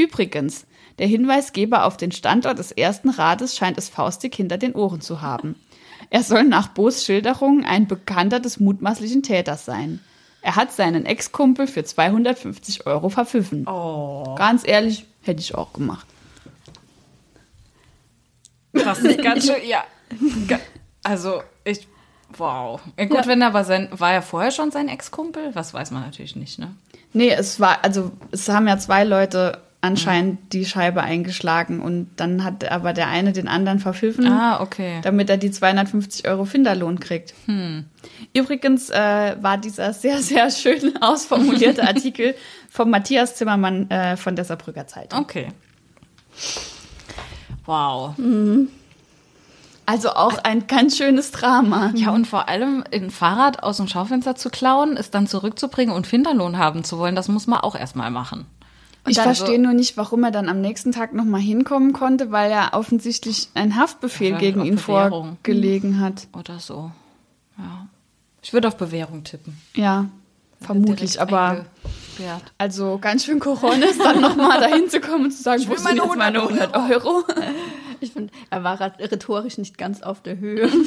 Übrigens, 0.00 0.66
der 0.98 1.06
Hinweisgeber 1.06 1.84
auf 1.84 1.98
den 1.98 2.10
Standort 2.10 2.58
des 2.58 2.72
ersten 2.72 3.10
Rades 3.10 3.54
scheint 3.54 3.76
es 3.76 3.90
faustig 3.90 4.34
hinter 4.34 4.56
den 4.56 4.74
Ohren 4.74 5.02
zu 5.02 5.20
haben. 5.20 5.56
Er 6.08 6.22
soll 6.22 6.44
nach 6.44 6.68
Boos 6.68 7.04
Schilderung 7.04 7.66
ein 7.66 7.86
Bekannter 7.86 8.40
des 8.40 8.58
mutmaßlichen 8.58 9.22
Täters 9.22 9.66
sein. 9.66 10.00
Er 10.40 10.56
hat 10.56 10.72
seinen 10.72 11.04
Ex-Kumpel 11.04 11.66
für 11.66 11.84
250 11.84 12.86
Euro 12.86 13.10
verpfiffen. 13.10 13.68
Oh. 13.68 14.34
Ganz 14.38 14.66
ehrlich, 14.66 15.04
hätte 15.20 15.40
ich 15.40 15.54
auch 15.54 15.74
gemacht. 15.74 16.06
Das 18.72 19.00
ist 19.00 19.22
ganz 19.22 19.44
schön, 19.44 19.68
ja. 19.68 19.84
Also, 21.02 21.42
ich, 21.64 21.86
wow. 22.38 22.80
Ja, 22.98 23.04
gut, 23.04 23.26
wenn 23.26 23.42
er 23.42 23.52
war 23.52 23.64
sein, 23.64 23.90
war 23.92 24.14
er 24.14 24.22
vorher 24.22 24.50
schon 24.50 24.70
sein 24.70 24.88
Ex-Kumpel? 24.88 25.54
Was 25.54 25.74
weiß 25.74 25.90
man 25.90 26.02
natürlich 26.02 26.36
nicht, 26.36 26.58
ne? 26.58 26.74
Nee, 27.12 27.30
es 27.32 27.60
war, 27.60 27.84
also 27.84 28.12
es 28.30 28.48
haben 28.48 28.66
ja 28.66 28.78
zwei 28.78 29.04
Leute 29.04 29.60
anscheinend 29.82 30.52
die 30.52 30.66
Scheibe 30.66 31.02
eingeschlagen 31.02 31.80
und 31.80 32.10
dann 32.16 32.44
hat 32.44 32.70
aber 32.70 32.92
der 32.92 33.08
eine 33.08 33.32
den 33.32 33.48
anderen 33.48 33.78
verpfiffen. 33.78 34.26
Ah, 34.26 34.60
okay. 34.60 35.00
damit 35.02 35.30
er 35.30 35.38
die 35.38 35.50
250 35.50 36.28
Euro 36.28 36.44
Finderlohn 36.44 37.00
kriegt. 37.00 37.34
Übrigens 38.34 38.90
äh, 38.90 39.36
war 39.40 39.56
dieser 39.56 39.92
sehr, 39.92 40.20
sehr 40.20 40.50
schön 40.50 40.96
ausformulierte 41.00 41.82
Artikel 41.82 42.34
von 42.68 42.90
Matthias 42.90 43.36
Zimmermann 43.36 43.90
äh, 43.90 44.16
von 44.16 44.36
der 44.36 44.44
Saarbrücker 44.44 44.86
Zeitung. 44.86 45.18
Okay. 45.18 45.48
Wow. 47.64 48.14
Also 49.86 50.10
auch 50.10 50.38
ein 50.44 50.66
ganz 50.66 50.98
schönes 50.98 51.30
Drama. 51.32 51.92
Ja, 51.94 52.10
und 52.10 52.26
vor 52.26 52.48
allem 52.48 52.84
ein 52.92 53.10
Fahrrad 53.10 53.62
aus 53.62 53.78
dem 53.78 53.88
Schaufenster 53.88 54.36
zu 54.36 54.50
klauen, 54.50 54.96
es 54.96 55.10
dann 55.10 55.26
zurückzubringen 55.26 55.94
und 55.94 56.06
Finderlohn 56.06 56.58
haben 56.58 56.84
zu 56.84 56.98
wollen, 56.98 57.16
das 57.16 57.28
muss 57.28 57.46
man 57.46 57.60
auch 57.60 57.74
erstmal 57.74 58.10
machen. 58.10 58.46
Ich 59.08 59.16
dann 59.16 59.24
verstehe 59.24 59.56
so- 59.56 59.62
nur 59.62 59.72
nicht, 59.72 59.96
warum 59.96 60.24
er 60.24 60.30
dann 60.30 60.48
am 60.48 60.60
nächsten 60.60 60.92
Tag 60.92 61.14
nochmal 61.14 61.40
hinkommen 61.40 61.92
konnte, 61.92 62.30
weil 62.30 62.50
er 62.50 62.74
offensichtlich 62.74 63.48
ein 63.54 63.76
Haftbefehl 63.76 64.36
gegen 64.36 64.64
ihn 64.64 64.76
Bewährung. 64.76 65.36
vorgelegen 65.42 66.00
hat. 66.00 66.28
Oder 66.36 66.58
so. 66.58 66.90
Ja. 67.58 67.86
Ich 68.42 68.52
würde 68.52 68.68
auf 68.68 68.76
Bewährung 68.76 69.24
tippen. 69.24 69.58
Ja, 69.74 70.06
vermutlich, 70.60 71.20
aber 71.20 71.64
also 72.58 72.98
ganz 73.00 73.24
schön 73.24 73.38
Corona 73.40 73.86
ist 73.86 74.00
dann 74.00 74.20
nochmal 74.20 74.60
dahin 74.60 74.88
zu 74.90 75.00
kommen 75.00 75.24
und 75.26 75.30
zu 75.30 75.42
sagen, 75.42 75.62
wo 75.66 75.70
will 75.70 75.78
sind 75.78 75.96
jetzt 75.96 76.06
meine 76.06 76.38
meine 76.38 76.42
100 76.42 76.74
Euro? 76.74 77.24
Ich 78.02 78.12
finde, 78.12 78.32
er 78.50 78.64
war 78.64 78.80
rhetorisch 78.80 79.58
nicht 79.58 79.76
ganz 79.78 80.02
auf 80.02 80.22
der 80.22 80.38
Höhe. 80.38 80.68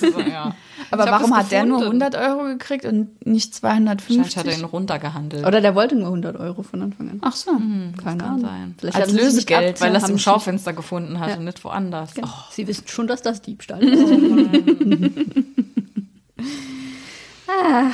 So, 0.00 0.18
ja. 0.20 0.54
Aber 0.90 1.04
Ich 1.04 1.10
warum 1.10 1.36
hat 1.36 1.50
der 1.50 1.64
nur 1.64 1.80
gefunden. 1.80 2.02
100 2.02 2.28
Euro 2.28 2.44
gekriegt 2.44 2.84
und 2.84 3.24
nicht 3.26 3.62
Wahrscheinlich 3.62 3.98
250? 4.06 4.36
hat 4.36 4.46
er 4.46 4.54
ihn 4.58 4.64
runtergehandelt. 4.64 5.46
Oder 5.46 5.60
der 5.60 5.74
wollte 5.74 5.94
nur 5.96 6.06
100 6.06 6.36
Euro 6.38 6.62
von 6.62 6.82
Anfang 6.82 7.10
an. 7.10 7.18
Ach 7.22 7.34
so. 7.34 7.50
Keine 7.52 7.92
kann 8.02 8.20
Ahnung. 8.20 8.40
sein. 8.40 8.74
Vielleicht 8.78 8.96
Als 8.96 9.12
Lösegeld, 9.12 9.76
ab- 9.76 9.80
weil 9.82 9.94
er 9.94 10.02
es 10.02 10.08
im 10.08 10.18
Schaufenster 10.18 10.72
gefunden 10.72 11.18
hat 11.20 11.30
Ja. 11.30 11.36
und 11.36 11.44
nicht 11.44 11.62
woanders. 11.64 12.14
Genau. 12.14 12.28
Oh, 12.30 12.44
Sie 12.50 12.66
wissen 12.66 12.86
schon, 12.88 13.06
dass 13.06 13.22
das 13.22 13.42
Diebstahl 13.42 13.82
ist. 13.82 14.12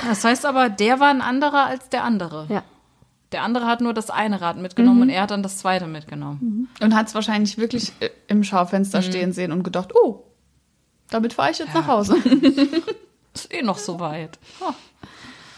Das 0.08 0.22
heißt 0.24 0.46
aber, 0.46 0.68
der 0.68 1.00
war 1.00 1.08
ein 1.08 1.22
anderer 1.22 1.64
als 1.66 1.88
der 1.88 2.04
andere. 2.04 2.46
ja. 2.48 2.62
Der 3.36 3.42
andere 3.42 3.66
hat 3.66 3.82
nur 3.82 3.92
das 3.92 4.08
eine 4.08 4.40
Rad 4.40 4.56
mitgenommen 4.56 5.02
und 5.02 5.08
er 5.10 5.20
hat 5.20 5.30
dann 5.30 5.42
das 5.42 5.58
zweite 5.58 5.86
mitgenommen. 5.86 6.70
Und 6.80 6.94
hat 6.94 7.08
es 7.08 7.14
wahrscheinlich 7.14 7.58
wirklich 7.58 7.92
äh, 8.00 8.08
im 8.28 8.42
Schaufenster 8.42 9.02
stehen 9.02 9.34
sehen 9.34 9.52
und 9.52 9.62
gedacht, 9.62 9.94
oh, 9.94 10.24
damit 11.10 11.34
fahre 11.34 11.50
ich 11.50 11.58
jetzt 11.58 11.74
nach 11.74 11.86
Hause. 11.86 12.16
Ist 13.34 13.52
eh 13.52 13.60
noch 13.60 13.76
so 13.76 14.00
weit. 14.00 14.38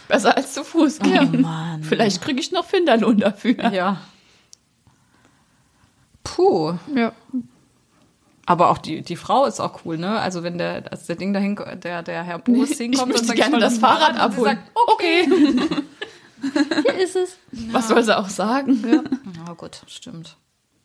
Besser 0.08 0.36
als 0.36 0.54
zu 0.54 0.64
Fuß. 0.64 0.98
Ja. 1.06 1.24
Mann. 1.24 1.84
Vielleicht 1.84 2.20
kriege 2.20 2.40
ich 2.40 2.50
noch 2.50 2.64
Finderlohn 2.64 3.18
dafür. 3.18 3.70
Ja. 3.70 4.00
Puh. 6.24 6.74
Ja. 6.96 7.12
Aber 8.44 8.70
auch 8.70 8.78
die, 8.78 9.02
die 9.02 9.14
Frau 9.14 9.44
ist 9.44 9.60
auch 9.60 9.84
cool, 9.84 9.98
ne? 9.98 10.18
Also 10.18 10.42
wenn 10.42 10.58
der, 10.58 10.82
als 10.90 11.06
der 11.06 11.14
Ding 11.14 11.32
dahin, 11.32 11.54
der, 11.80 12.02
der 12.02 12.24
Herr 12.24 12.42
Ich 12.48 12.76
hinkommt 12.76 13.12
möchte 13.12 13.30
und 13.30 13.38
sagt, 13.38 13.54
ich 13.54 13.60
das 13.60 13.78
Fahrrad 13.78 14.18
abholen. 14.18 14.56
Sagt, 14.56 14.70
okay. 14.74 15.28
Hier 16.42 16.98
ist 17.02 17.16
es. 17.16 17.36
Was 17.72 17.88
soll 17.88 18.02
sie 18.02 18.16
auch 18.16 18.28
sagen? 18.28 18.82
Ja, 19.46 19.52
gut, 19.54 19.82
stimmt. 19.86 20.36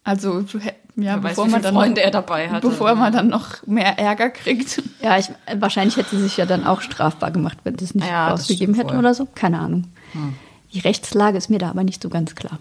Also, 0.06 0.42
ja, 0.42 0.72
Wer 0.96 1.24
weiß, 1.24 1.32
bevor 1.32 1.48
wie 1.48 1.52
man 1.52 1.62
dann 1.62 1.74
Freunde 1.76 2.02
er 2.02 2.12
dabei 2.12 2.50
hatte. 2.50 2.68
bevor 2.68 2.94
man 2.96 3.14
dann 3.14 3.30
noch 3.30 3.66
mehr 3.66 3.98
Ärger 3.98 4.30
kriegt. 4.30 4.82
Ja, 5.02 5.18
ich, 5.18 5.30
wahrscheinlich 5.60 5.96
hätte 5.96 6.16
sie 6.18 6.24
sich 6.24 6.36
ja 6.38 6.46
dann 6.46 6.66
auch 6.68 6.82
strafbar 6.82 7.32
gemacht, 7.32 7.60
wenn 7.64 7.78
sie 7.78 7.86
es 7.86 7.96
nicht 7.96 8.06
Ja, 8.08 8.30
das 8.30 8.42
rausgegeben 8.42 8.76
stimmt 8.76 8.86
hätte 8.88 8.94
wohl. 8.96 9.00
oder 9.00 9.14
so. 9.14 9.28
Keine 9.34 9.60
Ahnung. 9.60 9.86
Die 10.74 10.80
Rechtslage 10.80 11.38
ist 11.38 11.50
mir 11.50 11.60
da 11.60 11.70
aber 11.70 11.84
nicht 11.86 12.02
so 12.04 12.10
ganz 12.10 12.36
klar. 12.36 12.60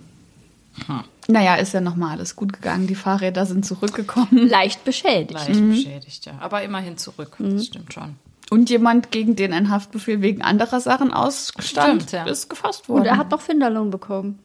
Naja, 1.29 1.57
ist 1.57 1.75
ja 1.75 1.81
nochmal 1.81 2.13
alles 2.13 2.37
gut 2.37 2.53
gegangen. 2.53 2.87
Die 2.87 2.95
Fahrräder 2.95 3.45
sind 3.47 3.67
zurückgekommen. 3.67 4.49
Leicht 4.49 4.85
beschädigt. 4.85 5.33
Leicht 5.33 5.69
beschädigt, 5.69 6.27
ja. 6.27 6.33
Aber 6.41 6.63
immerhin 6.63 6.97
zurück. 6.97 7.37
Das 7.39 7.67
stimmt 7.67 7.93
schon. 7.93 8.17
Und 8.53 8.69
jemand, 8.69 9.11
gegen 9.11 9.35
den 9.35 9.55
ein 9.55 9.71
Haftbefehl 9.71 10.21
wegen 10.21 10.43
anderer 10.43 10.79
Sachen 10.79 11.11
ausstand, 11.11 12.03
Stimmt, 12.03 12.13
ja. 12.13 12.25
ist 12.25 12.51
gefasst 12.51 12.87
worden. 12.87 13.01
Und 13.01 13.07
er 13.07 13.17
hat 13.17 13.33
doch 13.33 13.41
Finderlohn 13.41 13.91
bekommen. 13.91 14.41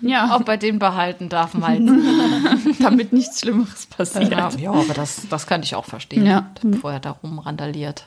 ja, 0.00 0.30
Auch 0.36 0.42
bei 0.42 0.56
dem 0.56 0.78
behalten 0.78 1.28
darf 1.28 1.54
man 1.54 1.90
halt. 2.64 2.80
damit 2.80 3.12
nichts 3.12 3.40
Schlimmeres 3.40 3.86
passiert. 3.86 4.30
ja, 4.30 4.50
ja, 4.56 4.70
aber 4.70 4.94
das, 4.94 5.22
das 5.28 5.48
kann 5.48 5.64
ich 5.64 5.74
auch 5.74 5.84
verstehen. 5.84 6.26
Ja. 6.26 6.48
Bevor 6.62 6.92
er 6.92 7.00
da 7.00 7.10
rumrandaliert. 7.10 8.06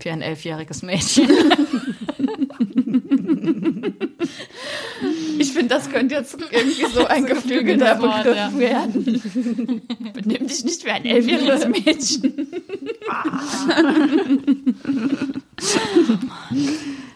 Wie 0.00 0.10
ein 0.10 0.22
elfjähriges 0.22 0.82
Mädchen. 0.82 1.30
Ich 5.38 5.52
finde, 5.52 5.74
das 5.74 5.90
könnte 5.90 6.14
jetzt 6.14 6.38
irgendwie 6.50 6.86
so 6.92 7.06
ein 7.06 7.26
geflügelter 7.26 7.96
geflügeltes 7.96 8.02
Wort, 8.02 8.24
Begriff 8.24 8.36
ja. 8.36 8.58
werden. 8.58 9.04
Benimm 10.14 10.46
dich 10.46 10.64
nicht 10.64 10.84
wie 10.84 10.90
ein 10.90 11.04
elfjähriges 11.04 11.68
Mädchen. 11.68 12.48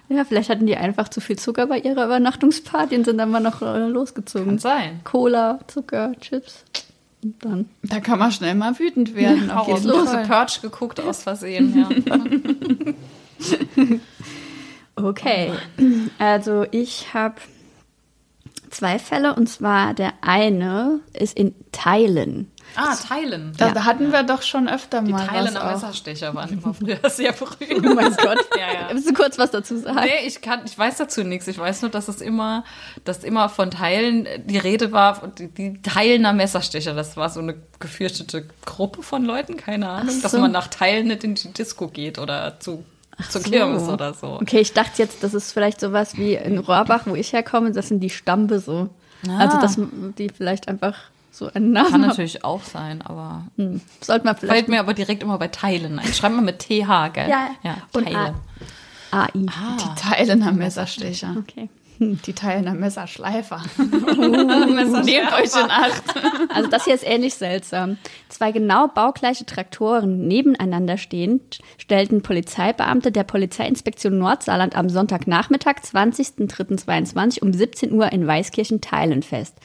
Ja, 0.08 0.24
vielleicht 0.24 0.50
hatten 0.50 0.66
die 0.66 0.76
einfach 0.76 1.08
zu 1.08 1.20
viel 1.22 1.38
Zucker 1.38 1.66
bei 1.66 1.78
ihrer 1.78 2.04
Übernachtungsparty 2.04 2.96
und 2.96 3.06
sind 3.06 3.16
dann 3.16 3.30
mal 3.30 3.40
noch 3.40 3.62
äh, 3.62 3.86
losgezogen. 3.86 4.46
Kann 4.46 4.58
sein. 4.58 5.00
Cola, 5.04 5.60
Zucker, 5.68 6.12
Chips. 6.20 6.64
Und 7.22 7.42
dann. 7.42 7.70
Da 7.82 8.00
kann 8.00 8.18
man 8.18 8.30
schnell 8.30 8.54
mal 8.54 8.78
wütend 8.78 9.14
werden. 9.14 9.50
Auch 9.50 9.68
auf 9.68 9.78
jeden 9.78 9.90
große 9.90 10.12
Fall. 10.12 10.26
Perch 10.26 10.60
geguckt 10.60 11.00
aus 11.00 11.22
Versehen, 11.22 11.74
ja. 11.78 11.88
Okay. 14.96 15.52
Also 16.18 16.66
ich 16.70 17.14
habe 17.14 17.36
zwei 18.72 18.98
Fälle 18.98 19.34
und 19.34 19.48
zwar 19.48 19.94
der 19.94 20.12
eine 20.22 21.00
ist 21.12 21.36
in 21.36 21.54
Teilen. 21.72 22.50
Ah, 22.74 22.94
Teilen. 22.96 23.52
Da, 23.58 23.70
da 23.72 23.84
hatten 23.84 24.12
wir 24.12 24.22
doch 24.22 24.40
schon 24.40 24.66
öfter 24.68 25.02
Die 25.02 25.12
mal 25.12 25.26
Teilen 25.26 25.54
was 25.54 25.56
am. 25.56 25.72
Messerstecher 25.72 26.34
waren 26.34 26.52
immer 26.54 26.72
früher 26.72 26.98
sehr 27.10 27.34
früh. 27.34 27.66
Oh 27.70 27.94
mein 27.94 28.16
Gott. 28.16 28.38
Ja, 28.58 28.72
ja. 28.72 28.88
Willst 28.90 29.08
du 29.08 29.12
kurz 29.14 29.36
was 29.38 29.50
dazu 29.50 29.76
sagen? 29.78 30.00
Nee, 30.04 30.26
ich 30.26 30.40
kann, 30.40 30.62
ich 30.64 30.76
weiß 30.78 30.96
dazu 30.98 31.22
nichts. 31.22 31.48
Ich 31.48 31.58
weiß 31.58 31.82
nur, 31.82 31.90
dass 31.90 32.08
es 32.08 32.20
immer, 32.20 32.64
dass 33.04 33.24
immer 33.24 33.48
von 33.48 33.70
Teilen 33.70 34.26
die 34.46 34.58
Rede 34.58 34.92
war, 34.92 35.28
die, 35.28 35.48
die 35.48 35.82
Teilen 35.82 36.24
am 36.24 36.36
Messerstecher. 36.36 36.94
Das 36.94 37.16
war 37.16 37.28
so 37.28 37.40
eine 37.40 37.56
gefürchtete 37.78 38.46
Gruppe 38.64 39.02
von 39.02 39.24
Leuten, 39.24 39.56
keine 39.56 39.88
Ahnung, 39.88 40.14
Ach 40.18 40.22
dass 40.22 40.32
so. 40.32 40.38
man 40.38 40.52
nach 40.52 40.68
Teilen 40.68 41.08
nicht 41.08 41.24
in 41.24 41.34
die 41.34 41.52
Disco 41.52 41.88
geht 41.88 42.18
oder 42.18 42.58
zu, 42.60 42.84
zur 43.28 43.40
so. 43.40 43.50
Kirmes 43.50 43.88
oder 43.88 44.14
so. 44.14 44.40
Okay, 44.40 44.60
ich 44.60 44.72
dachte 44.72 45.02
jetzt, 45.02 45.22
das 45.22 45.34
ist 45.34 45.52
vielleicht 45.52 45.80
sowas 45.80 46.16
wie 46.16 46.34
in 46.34 46.58
Rohrbach, 46.58 47.02
wo 47.06 47.14
ich 47.14 47.32
herkomme, 47.32 47.72
das 47.72 47.88
sind 47.88 48.00
die 48.00 48.10
Stambe 48.10 48.58
so. 48.58 48.88
Also, 49.38 49.60
dass 49.60 49.78
die 50.18 50.30
vielleicht 50.30 50.66
einfach 50.66 50.96
so 51.30 51.50
einen 51.52 51.72
Namen 51.72 51.90
Kann 51.90 52.02
haben. 52.02 52.08
natürlich 52.08 52.44
auch 52.44 52.62
sein, 52.62 53.02
aber 53.02 53.44
Sollte 54.00 54.24
man 54.24 54.36
vielleicht 54.36 54.54
fällt 54.54 54.68
mir 54.68 54.80
aber 54.80 54.94
direkt 54.94 55.22
immer 55.22 55.38
bei 55.38 55.48
Teilen 55.48 55.98
ein. 55.98 56.12
Schreib 56.12 56.32
mal 56.32 56.42
mit 56.42 56.58
TH, 56.58 57.12
gell? 57.12 57.28
Ja, 57.28 57.50
ja 57.62 57.76
und 57.92 58.04
Teile. 58.04 58.34
AI. 59.12 59.28
Die 59.34 60.00
Thailänder 60.00 60.52
Messerstecher. 60.52 61.36
Okay. 61.38 61.68
Die 62.26 62.32
Thailänder 62.32 62.74
Messerschleifer. 62.74 63.62
Nehmt 63.78 65.32
euch 65.32 65.54
in 65.54 65.70
Acht. 65.70 66.02
Also 66.54 66.68
das 66.68 66.84
hier 66.84 66.94
ist 66.94 67.06
ähnlich 67.06 67.34
seltsam. 67.34 67.98
Zwei 68.28 68.52
genau 68.52 68.88
baugleiche 68.88 69.46
Traktoren 69.46 70.26
nebeneinander 70.26 70.98
stehend 70.98 71.60
stellten 71.78 72.22
Polizeibeamte 72.22 73.10
der 73.10 73.24
Polizeiinspektion 73.24 74.18
Nordsaarland 74.18 74.76
am 74.76 74.88
Sonntagnachmittag, 74.88 75.76
20.03.22 75.82 77.42
um 77.42 77.52
17 77.52 77.92
Uhr 77.92 78.12
in 78.12 78.26
Weißkirchen 78.26 78.80
Thailand 78.80 79.24
fest. 79.24 79.56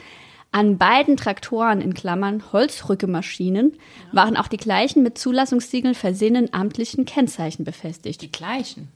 An 0.51 0.77
beiden 0.77 1.17
Traktoren 1.17 1.81
in 1.81 1.93
Klammern 1.93 2.51
Holzrückemaschinen 2.53 3.77
waren 4.11 4.37
auch 4.37 4.47
die 4.47 4.57
gleichen 4.57 5.03
mit 5.03 5.17
Zulassungssiegeln 5.17 5.93
versehenen 5.93 6.53
amtlichen 6.53 7.05
Kennzeichen 7.05 7.65
befestigt. 7.65 8.21
Die 8.21 8.31
gleichen. 8.31 8.89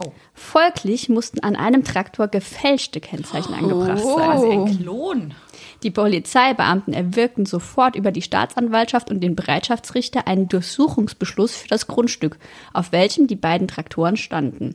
Oh. 0.00 0.12
Folglich 0.34 1.08
mussten 1.08 1.40
an 1.40 1.56
einem 1.56 1.84
Traktor 1.84 2.28
gefälschte 2.28 3.00
Kennzeichen 3.00 3.54
angebracht 3.54 3.98
sein. 3.98 4.30
Also 4.30 4.50
ein 4.50 4.78
Klon. 4.78 5.34
Die 5.82 5.90
Polizeibeamten 5.90 6.94
erwirkten 6.94 7.46
sofort 7.46 7.94
über 7.94 8.10
die 8.10 8.22
Staatsanwaltschaft 8.22 9.10
und 9.10 9.20
den 9.20 9.36
Bereitschaftsrichter 9.36 10.26
einen 10.26 10.48
Durchsuchungsbeschluss 10.48 11.56
für 11.56 11.68
das 11.68 11.86
Grundstück, 11.86 12.38
auf 12.72 12.90
welchem 12.90 13.26
die 13.26 13.36
beiden 13.36 13.68
Traktoren 13.68 14.16
standen. 14.16 14.74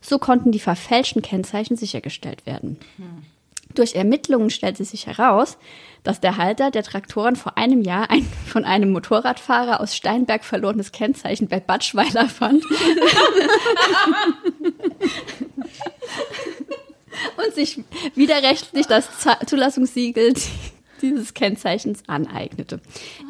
So 0.00 0.18
konnten 0.18 0.52
die 0.52 0.58
verfälschten 0.58 1.22
Kennzeichen 1.22 1.76
sichergestellt 1.76 2.44
werden. 2.44 2.78
Durch 3.74 3.94
Ermittlungen 3.94 4.50
stellte 4.50 4.84
sich 4.84 5.06
heraus, 5.06 5.58
dass 6.02 6.20
der 6.20 6.36
Halter 6.36 6.70
der 6.70 6.82
Traktoren 6.82 7.36
vor 7.36 7.58
einem 7.58 7.82
Jahr 7.82 8.10
ein 8.10 8.26
von 8.46 8.64
einem 8.64 8.90
Motorradfahrer 8.92 9.80
aus 9.80 9.94
Steinberg 9.94 10.44
verlorenes 10.44 10.90
Kennzeichen 10.90 11.48
bei 11.48 11.60
Batschweiler 11.60 12.28
fand. 12.28 12.64
und 17.36 17.54
sich 17.54 17.80
widerrechtlich 18.14 18.86
das 18.86 19.08
Zulassungssiegel 19.46 20.34
dieses 21.02 21.34
Kennzeichens 21.34 22.02
aneignete. 22.06 22.80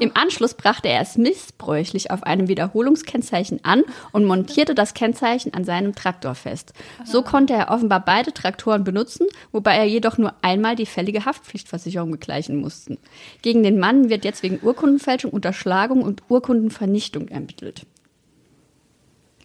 Im 0.01 0.13
Anschluss 0.15 0.55
brachte 0.55 0.89
er 0.89 1.03
es 1.03 1.17
missbräuchlich 1.17 2.11
auf 2.11 2.23
einem 2.23 2.49
Wiederholungskennzeichen 2.49 3.65
an 3.65 3.83
und 4.13 4.25
montierte 4.25 4.75
das 4.75 4.95
Kennzeichen 4.95 5.55
an 5.55 5.65
seinem 5.65 5.95
Traktor 5.95 6.35
fest. 6.35 6.73
So 7.05 7.23
konnte 7.23 7.53
er 7.53 7.71
offenbar 7.71 8.05
beide 8.05 8.33
Traktoren 8.33 8.85
benutzen, 8.85 9.27
wobei 9.53 9.77
er 9.77 9.85
jedoch 9.85 10.19
nur 10.19 10.35
einmal 10.43 10.77
die 10.77 10.87
fällige 10.87 11.25
Haftpflichtversicherung 11.25 12.11
begleichen 12.11 12.57
musste. 12.57 12.99
Gegen 13.43 13.63
den 13.63 13.79
Mann 13.79 14.09
wird 14.09 14.25
jetzt 14.25 14.43
wegen 14.43 14.61
Urkundenfälschung, 14.63 15.31
Unterschlagung 15.31 16.03
und 16.03 16.23
Urkundenvernichtung 16.29 17.29
ermittelt. 17.29 17.87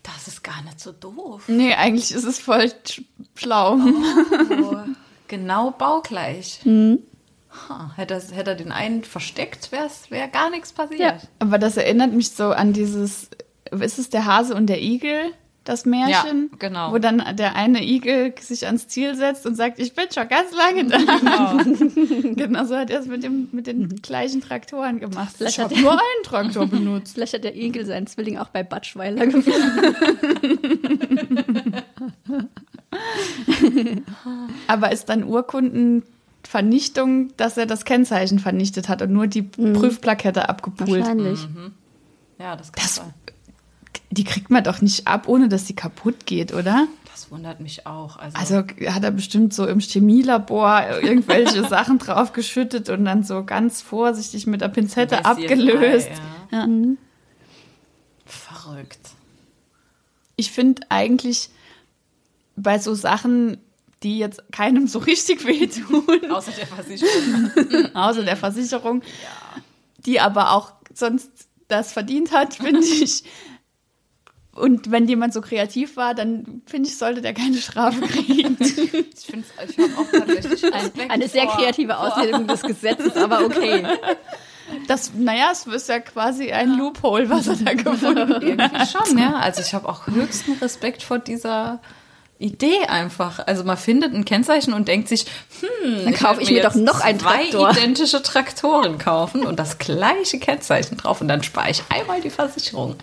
Das 0.04 0.28
ist 0.28 0.44
gar 0.44 0.62
nicht 0.64 0.80
so 0.80 0.92
doof. 0.92 1.44
Nee, 1.48 1.74
eigentlich 1.76 2.12
ist 2.12 2.26
es 2.26 2.38
voll 2.40 2.72
sch- 2.86 3.04
schlau. 3.36 3.78
Oh, 3.78 4.78
genau 5.28 5.72
baugleich. 5.72 6.60
Ha, 6.66 7.92
hätte, 7.96 8.16
er, 8.16 8.22
hätte 8.36 8.50
er 8.52 8.56
den 8.56 8.72
einen 8.72 9.04
versteckt, 9.04 9.72
wäre 9.72 9.90
wär 10.10 10.28
gar 10.28 10.50
nichts 10.50 10.74
passiert. 10.74 11.00
Ja. 11.00 11.18
Aber 11.40 11.58
das 11.58 11.78
erinnert 11.78 12.12
mich 12.12 12.32
so 12.32 12.50
an 12.52 12.74
dieses, 12.74 13.30
ist 13.72 14.00
es 14.00 14.10
der 14.10 14.26
Hase 14.26 14.56
und 14.56 14.68
der 14.68 14.82
Igel, 14.82 15.32
das 15.64 15.86
Märchen? 15.86 16.50
Ja, 16.52 16.58
genau. 16.60 16.92
Wo 16.92 16.98
dann 16.98 17.24
der 17.38 17.56
eine 17.56 17.84
Igel 17.86 18.34
sich 18.40 18.66
ans 18.66 18.88
Ziel 18.90 19.16
setzt 19.16 19.46
und 19.46 19.56
sagt, 19.56 19.80
ich 19.80 19.94
bin 19.94 20.06
schon 20.14 20.28
ganz 20.28 20.52
lange 20.56 20.86
da. 20.86 20.98
Genau, 22.36 22.66
so 22.70 22.76
hat 22.76 22.90
er 22.90 23.00
es 23.00 23.08
mit, 23.08 23.24
dem, 23.24 23.48
mit 23.52 23.68
den 23.68 24.02
gleichen 24.02 24.42
Traktoren 24.42 25.00
gemacht. 25.00 25.34
Vielleicht 25.38 25.58
ich 25.58 25.64
hat 25.64 25.72
habe 25.72 25.82
nur 25.82 25.92
einen 25.92 26.24
Traktor 26.26 26.68
benutzt. 26.72 27.14
Vielleicht 27.14 27.34
hat 27.34 27.44
der 27.46 27.56
Igel 27.56 27.86
seinen 27.86 28.08
Zwilling 28.08 28.38
auch 28.38 28.50
bei 28.50 28.64
Batschweiler 28.64 29.26
gefunden. 29.26 29.54
Aber 34.68 34.92
ist 34.92 35.10
dann 35.10 35.24
Urkundenvernichtung, 35.24 37.36
dass 37.38 37.58
er 37.58 37.66
das 37.66 37.86
Kennzeichen 37.86 38.40
vernichtet 38.40 38.90
hat 38.90 39.02
und 39.02 39.12
nur 39.14 39.28
die 39.28 39.42
Prüfplakette 39.44 40.50
abgepult? 40.50 40.90
Wahrscheinlich. 41.00 41.48
Ja, 42.40 42.56
das 42.56 42.72
kann 42.72 42.84
Das- 42.84 42.96
sein. 42.96 43.14
Die 44.14 44.24
kriegt 44.24 44.52
man 44.52 44.64
doch 44.64 44.82
nicht 44.82 45.08
ab, 45.08 45.28
ohne 45.28 45.50
dass 45.50 45.66
sie 45.66 45.74
kaputt 45.74 46.26
geht, 46.26 46.54
oder? 46.54 46.88
Das 47.12 47.32
wundert 47.32 47.60
mich 47.60 47.88
auch. 47.88 48.18
Also, 48.18 48.38
Also 48.38 48.56
hat 48.92 49.04
er 49.04 49.12
bestimmt 49.12 49.54
so 49.54 49.66
im 49.66 49.80
Chemielabor 49.80 50.84
irgendwelche 51.02 51.64
Sachen 51.68 51.98
draufgeschüttet 51.98 52.90
und 52.90 53.06
dann 53.06 53.24
so 53.24 53.44
ganz 53.44 53.82
vorsichtig 53.82 54.46
mit 54.46 54.62
der 54.62 54.68
Pinzette 54.70 55.26
abgelöst. 55.26 56.10
bei, 56.52 56.58
ja. 56.58 56.66
Ja. 56.66 56.96
verrückt. 58.26 59.00
Ich 60.36 60.52
finde 60.52 60.84
eigentlich 60.90 61.50
bei 62.56 62.78
so 62.80 62.94
Sachen, 62.94 63.58
die 64.04 64.20
jetzt 64.20 64.44
keinem 64.52 64.88
so 64.88 65.00
richtig 65.00 65.46
wehtun, 65.46 66.30
Außer 66.32 66.52
der 66.52 66.68
Versicherung. 66.68 67.52
außer 67.96 68.24
der 68.24 68.38
Versicherung, 68.38 69.02
die 70.06 70.20
aber 70.20 70.52
auch 70.52 70.74
sonst 70.94 71.32
das 71.68 71.94
verdient 71.94 72.32
hat, 72.32 72.56
finde 72.56 72.86
ich. 73.02 73.24
Und 74.56 74.92
wenn 74.92 75.08
jemand 75.08 75.34
so 75.34 75.42
kreativ 75.42 75.98
war, 75.98 76.14
dann 76.14 76.62
finde 76.68 76.88
ich, 76.88 76.98
sollte 76.98 77.22
der 77.22 77.34
keine 77.34 77.58
Strafe 77.58 78.02
kriegen. 78.02 78.58
Ich 79.16 79.26
finde 79.26 79.46
ich 79.68 79.78
habe 79.78 79.98
auch 79.98 80.12
tatsächlich 80.12 80.64
Respekt 80.64 81.10
Eine 81.12 81.28
sehr 81.28 81.44
vor- 81.48 81.58
kreative 81.58 81.98
Auslegung 81.98 82.46
des 82.46 82.62
Gesetzes, 82.62 83.16
aber 83.16 83.46
okay. 83.46 83.84
Das, 84.88 85.12
naja, 85.16 85.50
es 85.52 85.66
ist 85.66 85.90
ja 85.90 86.00
quasi 86.00 86.52
ein 86.52 86.78
Loophole, 86.78 87.30
was 87.30 87.48
er 87.48 87.56
da 87.56 87.74
gefunden 87.74 88.34
hat. 88.34 88.44
Irgendwie 88.44 88.86
schon, 88.86 89.18
ja. 89.18 89.34
Also 89.36 89.62
ich 89.62 89.74
habe 89.74 89.88
auch 89.90 90.08
höchsten 90.08 90.54
Respekt 90.54 91.04
vor 91.04 91.20
dieser 91.20 91.80
Idee 92.38 92.86
einfach. 92.88 93.40
Also 93.48 93.64
man 93.64 93.78
findet 93.78 94.14
ein 94.14 94.26
Kennzeichen 94.26 94.74
und 94.74 94.88
denkt 94.88 95.08
sich, 95.08 95.26
hm, 95.62 96.04
Dann 96.06 96.14
kaufe 96.14 96.42
ich 96.42 96.52
mir 96.52 96.62
doch 96.64 96.76
jetzt 96.76 96.84
noch 96.84 97.00
einen 97.02 97.20
zwei 97.20 97.46
Traktor. 97.50 97.72
identische 97.72 98.22
Traktoren 98.22 98.98
kaufen 98.98 99.46
und 99.46 99.58
das 99.60 99.78
gleiche 99.78 100.40
Kennzeichen 100.40 100.98
drauf 100.98 101.22
und 101.22 101.28
dann 101.28 101.44
spare 101.44 101.70
ich 101.72 101.84
einmal 101.90 102.22
die 102.22 102.30
Versicherung. 102.30 102.96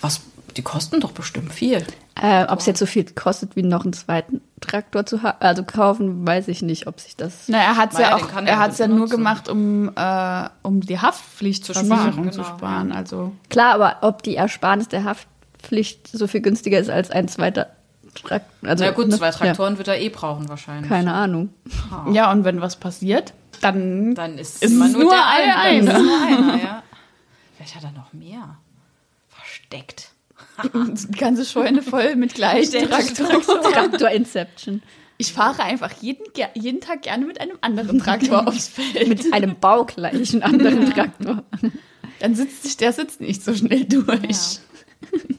Was, 0.00 0.20
die 0.56 0.62
kosten 0.62 1.00
doch 1.00 1.12
bestimmt 1.12 1.52
viel. 1.52 1.84
Äh, 2.20 2.44
ob 2.44 2.60
es 2.60 2.66
jetzt 2.66 2.78
so 2.78 2.86
viel 2.86 3.04
kostet, 3.04 3.56
wie 3.56 3.62
noch 3.62 3.84
einen 3.84 3.92
zweiten 3.92 4.40
Traktor 4.60 5.06
zu 5.06 5.18
also 5.40 5.64
kaufen, 5.64 6.26
weiß 6.26 6.48
ich 6.48 6.62
nicht, 6.62 6.86
ob 6.86 7.00
sich 7.00 7.16
das. 7.16 7.44
Na, 7.48 7.58
er 7.58 7.76
hat 7.76 7.92
es 7.92 7.98
ja 7.98 8.16
auch, 8.16 8.28
kann 8.28 8.46
er 8.46 8.54
er 8.54 8.58
hat's 8.60 8.78
ja 8.78 8.86
nur 8.86 9.08
benutzen. 9.08 9.16
gemacht, 9.16 9.48
um, 9.48 9.90
äh, 9.96 10.48
um 10.62 10.80
die 10.80 11.00
Haftpflicht 11.00 11.64
zu 11.64 11.72
sparen, 11.72 12.12
sparen. 12.12 12.32
Zu 12.32 12.42
genau, 12.42 12.56
sparen. 12.56 12.92
Also 12.92 13.32
Klar, 13.48 13.74
aber 13.74 13.96
ob 14.02 14.22
die 14.22 14.36
Ersparnis 14.36 14.88
der 14.88 15.04
Haftpflicht 15.04 16.08
so 16.08 16.26
viel 16.26 16.42
günstiger 16.42 16.78
ist 16.78 16.90
als 16.90 17.10
ein 17.10 17.28
zweiter 17.28 17.68
Traktor. 18.14 18.68
Also, 18.68 18.84
Na 18.84 18.90
gut, 18.90 19.08
ne? 19.08 19.16
zwei 19.16 19.30
Traktoren 19.30 19.78
wird 19.78 19.88
er 19.88 19.98
eh 20.00 20.10
brauchen 20.10 20.48
wahrscheinlich. 20.48 20.90
Ja, 20.90 20.96
keine 20.96 21.14
Ahnung. 21.14 21.48
ja, 22.12 22.30
und 22.30 22.44
wenn 22.44 22.60
was 22.60 22.76
passiert, 22.76 23.32
dann, 23.62 24.14
Dann 24.14 24.38
ist, 24.38 24.62
Ist 24.62 24.72
immer 24.72 24.86
es 24.86 24.92
nur, 24.92 25.04
nur 25.04 25.12
eine 25.12 25.56
eine. 25.56 25.94
Eine. 25.94 26.02
nur 26.02 26.22
einer, 26.22 26.62
ja. 26.62 26.82
Vielleicht 27.56 27.76
hat 27.76 27.84
er 27.84 27.92
noch 27.92 28.12
mehr. 28.12 28.56
Versteckt. 29.28 30.10
Die 30.62 31.18
ganze 31.18 31.44
Scheune 31.44 31.82
voll 31.82 32.16
mit 32.16 32.34
gleichen 32.34 32.88
Traktoren. 32.88 33.72
Traktor 33.72 34.10
Inception. 34.10 34.82
Ich 35.18 35.32
fahre 35.32 35.62
einfach 35.62 35.92
jeden, 36.00 36.24
jeden 36.54 36.80
Tag 36.80 37.02
gerne 37.02 37.24
mit 37.24 37.40
einem 37.40 37.56
anderen 37.60 38.00
Traktor 38.00 38.46
aufs 38.48 38.68
Feld. 38.68 39.08
Mit 39.08 39.32
einem 39.32 39.56
baugleichen 39.56 40.42
anderen 40.42 40.90
Traktor. 40.90 41.44
Dann 42.20 42.34
sitzt 42.34 42.64
sich 42.64 42.76
der 42.76 42.92
sitzt 42.92 43.20
nicht 43.20 43.44
so 43.44 43.54
schnell 43.54 43.84
durch. 43.84 44.60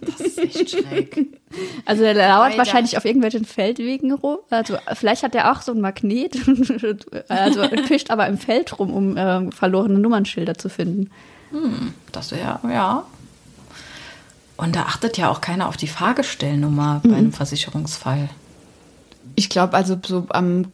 Das 0.01 0.19
ist 0.19 0.37
echt 0.37 0.71
schräg. 0.71 1.39
Also 1.85 2.03
der 2.03 2.13
lauert 2.13 2.49
Weiter. 2.49 2.57
wahrscheinlich 2.57 2.97
auf 2.97 3.05
irgendwelchen 3.05 3.45
Feldwegen 3.45 4.11
rum. 4.13 4.39
Also 4.49 4.77
vielleicht 4.93 5.23
hat 5.23 5.35
er 5.35 5.51
auch 5.51 5.61
so 5.61 5.71
ein 5.71 5.81
Magnet. 5.81 6.37
also 7.29 7.63
fischt 7.87 8.11
aber 8.11 8.27
im 8.27 8.37
Feld 8.37 8.77
rum, 8.79 8.93
um 8.93 9.17
äh, 9.17 9.51
verlorene 9.51 9.99
Nummernschilder 9.99 10.55
zu 10.55 10.69
finden. 10.69 11.09
Das 12.11 12.31
wäre, 12.31 12.59
ja. 12.69 13.05
Und 14.63 14.77
da 14.77 14.83
achtet 14.83 15.17
ja 15.17 15.29
auch 15.29 15.41
keiner 15.41 15.67
auf 15.67 15.75
die 15.75 15.87
Fahrgestellnummer 15.87 17.01
bei 17.03 17.15
einem 17.15 17.33
Versicherungsfall. 17.33 18.29
Ich 19.35 19.49
glaube, 19.49 19.75
also 19.75 19.97
so 20.05 20.25
am 20.29 20.67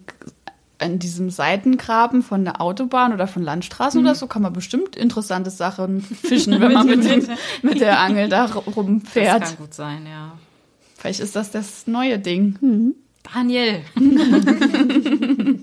an 0.77 0.97
diesem 0.97 1.29
Seitengraben 1.29 2.23
von 2.23 2.45
der 2.45 2.61
Autobahn 2.61 3.13
oder 3.13 3.27
von 3.27 3.43
Landstraßen 3.43 3.99
oder 3.99 4.15
so 4.15 4.27
kann 4.27 4.41
man 4.41 4.53
bestimmt 4.53 4.95
interessante 4.95 5.49
Sachen 5.49 6.01
fischen, 6.23 6.61
wenn 6.61 6.71
man 6.71 6.87
mit, 6.87 7.03
den, 7.03 7.27
mit 7.63 7.81
der 7.81 7.99
Angel 7.99 8.29
da 8.29 8.47
Das 8.65 8.75
rumfährt. 8.77 9.43
kann 9.43 9.57
gut 9.57 9.73
sein, 9.73 10.05
ja. 10.05 10.37
Vielleicht 10.95 11.19
ist 11.19 11.35
das 11.35 11.51
das 11.51 11.87
neue 11.87 12.19
Ding. 12.19 12.93
Daniel. 13.33 13.81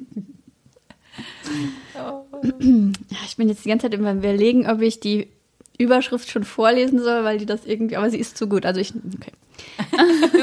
Ja, 2.42 3.16
ich 3.24 3.36
bin 3.36 3.48
jetzt 3.48 3.64
die 3.64 3.68
ganze 3.68 3.84
Zeit 3.84 3.94
immer 3.94 4.12
überlegen, 4.12 4.68
ob 4.68 4.82
ich 4.82 5.00
die 5.00 5.28
Überschrift 5.78 6.30
schon 6.30 6.44
vorlesen 6.44 7.02
soll, 7.02 7.24
weil 7.24 7.38
die 7.38 7.46
das 7.46 7.64
irgendwie, 7.64 7.96
aber 7.96 8.10
sie 8.10 8.18
ist 8.18 8.36
zu 8.36 8.48
gut. 8.48 8.66
Also 8.66 8.80
ich, 8.80 8.92
okay. 8.94 9.32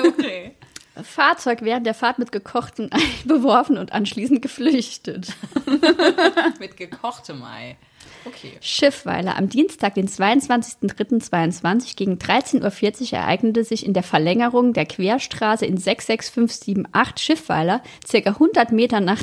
okay. 0.08 0.56
Fahrzeug 1.02 1.60
während 1.62 1.88
der 1.88 1.96
Fahrt 1.96 2.19
mit 2.19 2.32
gekochten 2.32 2.91
Ei 2.91 3.00
beworfen 3.26 3.78
und 3.78 3.93
anschließend 3.93 4.41
geflüchtet. 4.41 5.34
Mit 6.60 6.78
gekochtem 6.78 7.43
Ei. 7.43 7.78
Okay. 8.26 8.54
Schiffweiler. 8.62 9.38
Am 9.38 9.50
Dienstag, 9.50 9.96
den 9.96 10.08
22.03.22 10.08 11.96
gegen 11.96 12.17
13.40 12.17 13.12
Uhr 13.12 13.19
ereignete 13.19 13.63
sich 13.63 13.86
in 13.86 13.93
der 13.93 14.04
Verlängerung 14.04 14.74
der 14.74 14.86
Querstraße 14.86 15.65
in 15.65 15.78
66578 15.78 17.26
Schiffweiler, 17.26 17.82
circa 18.06 18.32
100 18.32 18.72
Meter 18.72 19.00
nach 19.00 19.22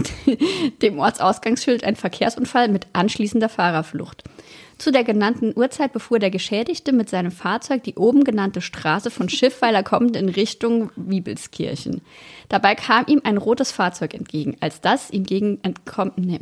dem 0.82 0.98
Ortsausgangsschild, 0.98 1.84
ein 1.84 1.96
Verkehrsunfall 1.96 2.68
mit 2.68 2.88
anschließender 2.92 3.48
Fahrerflucht. 3.48 4.24
Zu 4.80 4.92
der 4.92 5.04
genannten 5.04 5.52
Uhrzeit 5.54 5.92
befuhr 5.92 6.18
der 6.18 6.30
Geschädigte 6.30 6.92
mit 6.92 7.10
seinem 7.10 7.32
Fahrzeug 7.32 7.82
die 7.82 7.96
oben 7.96 8.24
genannte 8.24 8.62
Straße 8.62 9.10
von 9.10 9.28
Schiffweiler 9.28 9.82
kommend 9.82 10.16
in 10.16 10.30
Richtung 10.30 10.90
Wiebelskirchen. 10.96 12.00
Dabei 12.48 12.76
kam 12.76 13.04
ihm 13.06 13.20
ein 13.22 13.36
rotes 13.36 13.72
Fahrzeug 13.72 14.14
entgegen. 14.14 14.56
Als 14.60 14.80
das 14.80 15.10
ihm, 15.10 15.24
gegen 15.24 15.60
nee, 16.16 16.40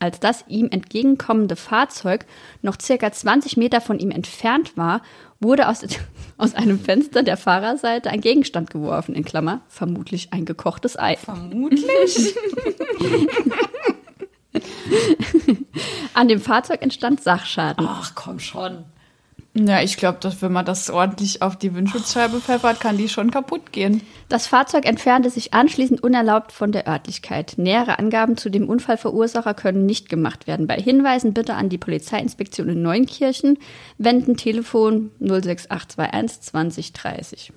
als 0.00 0.18
das 0.18 0.44
ihm 0.48 0.66
entgegenkommende 0.72 1.54
Fahrzeug 1.54 2.26
noch 2.60 2.76
circa 2.82 3.12
20 3.12 3.56
Meter 3.56 3.80
von 3.80 4.00
ihm 4.00 4.10
entfernt 4.10 4.76
war, 4.76 5.00
wurde 5.38 5.68
aus, 5.68 5.82
aus 6.38 6.56
einem 6.56 6.80
Fenster 6.80 7.22
der 7.22 7.36
Fahrerseite 7.36 8.10
ein 8.10 8.20
Gegenstand 8.20 8.68
geworfen, 8.68 9.14
in 9.14 9.24
Klammer, 9.24 9.60
vermutlich 9.68 10.32
ein 10.32 10.44
gekochtes 10.44 10.98
Ei. 10.98 11.16
Vermutlich. 11.18 12.34
An 16.14 16.28
dem 16.28 16.40
Fahrzeug 16.40 16.82
entstand 16.82 17.22
Sachschaden. 17.22 17.86
Ach, 17.88 18.12
komm 18.14 18.38
schon. 18.38 18.84
Ja, 19.58 19.80
ich 19.80 19.96
glaube, 19.96 20.18
dass 20.20 20.42
wenn 20.42 20.52
man 20.52 20.66
das 20.66 20.90
ordentlich 20.90 21.40
auf 21.40 21.56
die 21.56 21.74
Windschutzscheibe 21.74 22.40
pfeffert, 22.40 22.78
kann 22.78 22.98
die 22.98 23.08
schon 23.08 23.30
kaputt 23.30 23.72
gehen. 23.72 24.02
Das 24.28 24.46
Fahrzeug 24.46 24.84
entfernte 24.84 25.30
sich 25.30 25.54
anschließend 25.54 26.02
unerlaubt 26.02 26.52
von 26.52 26.72
der 26.72 26.86
Örtlichkeit. 26.86 27.54
Nähere 27.56 27.98
Angaben 27.98 28.36
zu 28.36 28.50
dem 28.50 28.68
Unfallverursacher 28.68 29.54
können 29.54 29.86
nicht 29.86 30.10
gemacht 30.10 30.46
werden. 30.46 30.66
Bei 30.66 30.76
Hinweisen 30.78 31.32
bitte 31.32 31.54
an 31.54 31.70
die 31.70 31.78
Polizeiinspektion 31.78 32.68
in 32.68 32.82
Neunkirchen 32.82 33.58
wenden 33.96 34.36
Telefon 34.36 35.10
06821 35.20 36.42
2030. 36.42 37.52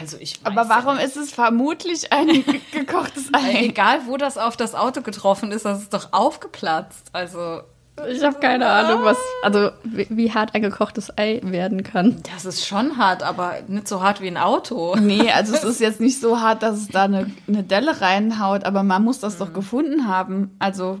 Also 0.00 0.16
ich 0.18 0.44
weiß 0.44 0.56
Aber 0.56 0.68
warum 0.68 0.96
ja 0.96 1.02
ist 1.04 1.16
es 1.16 1.32
vermutlich 1.32 2.12
ein 2.12 2.26
ge- 2.26 2.60
gekochtes. 2.72 3.24
Ei? 3.32 3.64
Egal, 3.66 4.00
wo 4.06 4.16
das 4.16 4.36
auf 4.38 4.56
das 4.56 4.74
Auto 4.74 5.00
getroffen 5.02 5.52
ist, 5.52 5.64
das 5.64 5.82
ist 5.82 5.94
doch 5.94 6.08
aufgeplatzt. 6.12 7.06
Also, 7.12 7.60
Ich 8.08 8.22
habe 8.24 8.38
keine 8.40 8.68
Ahnung, 8.68 9.04
was, 9.04 9.16
also 9.42 9.70
wie, 9.84 10.06
wie 10.10 10.32
hart 10.34 10.54
ein 10.54 10.62
gekochtes 10.62 11.16
Ei 11.16 11.40
werden 11.44 11.82
kann. 11.84 12.20
das 12.34 12.44
ist 12.44 12.66
schon 12.66 12.96
hart, 12.98 13.22
aber 13.22 13.54
nicht 13.68 13.86
so 13.88 14.02
hart 14.02 14.20
wie 14.20 14.26
ein 14.28 14.36
Auto. 14.36 14.96
Nee, 14.96 15.30
also 15.30 15.54
es 15.54 15.62
ist 15.72 15.80
jetzt 15.80 16.00
nicht 16.00 16.20
so 16.20 16.40
hart, 16.40 16.62
dass 16.64 16.78
es 16.78 16.88
da 16.88 17.04
eine, 17.04 17.30
eine 17.46 17.62
Delle 17.62 18.00
reinhaut, 18.00 18.64
aber 18.64 18.82
man 18.82 19.04
muss 19.04 19.20
das 19.20 19.34
Mhm. 19.34 19.38
doch 19.38 19.52
gefunden 19.52 20.08
haben. 20.08 20.54
Also, 20.58 20.98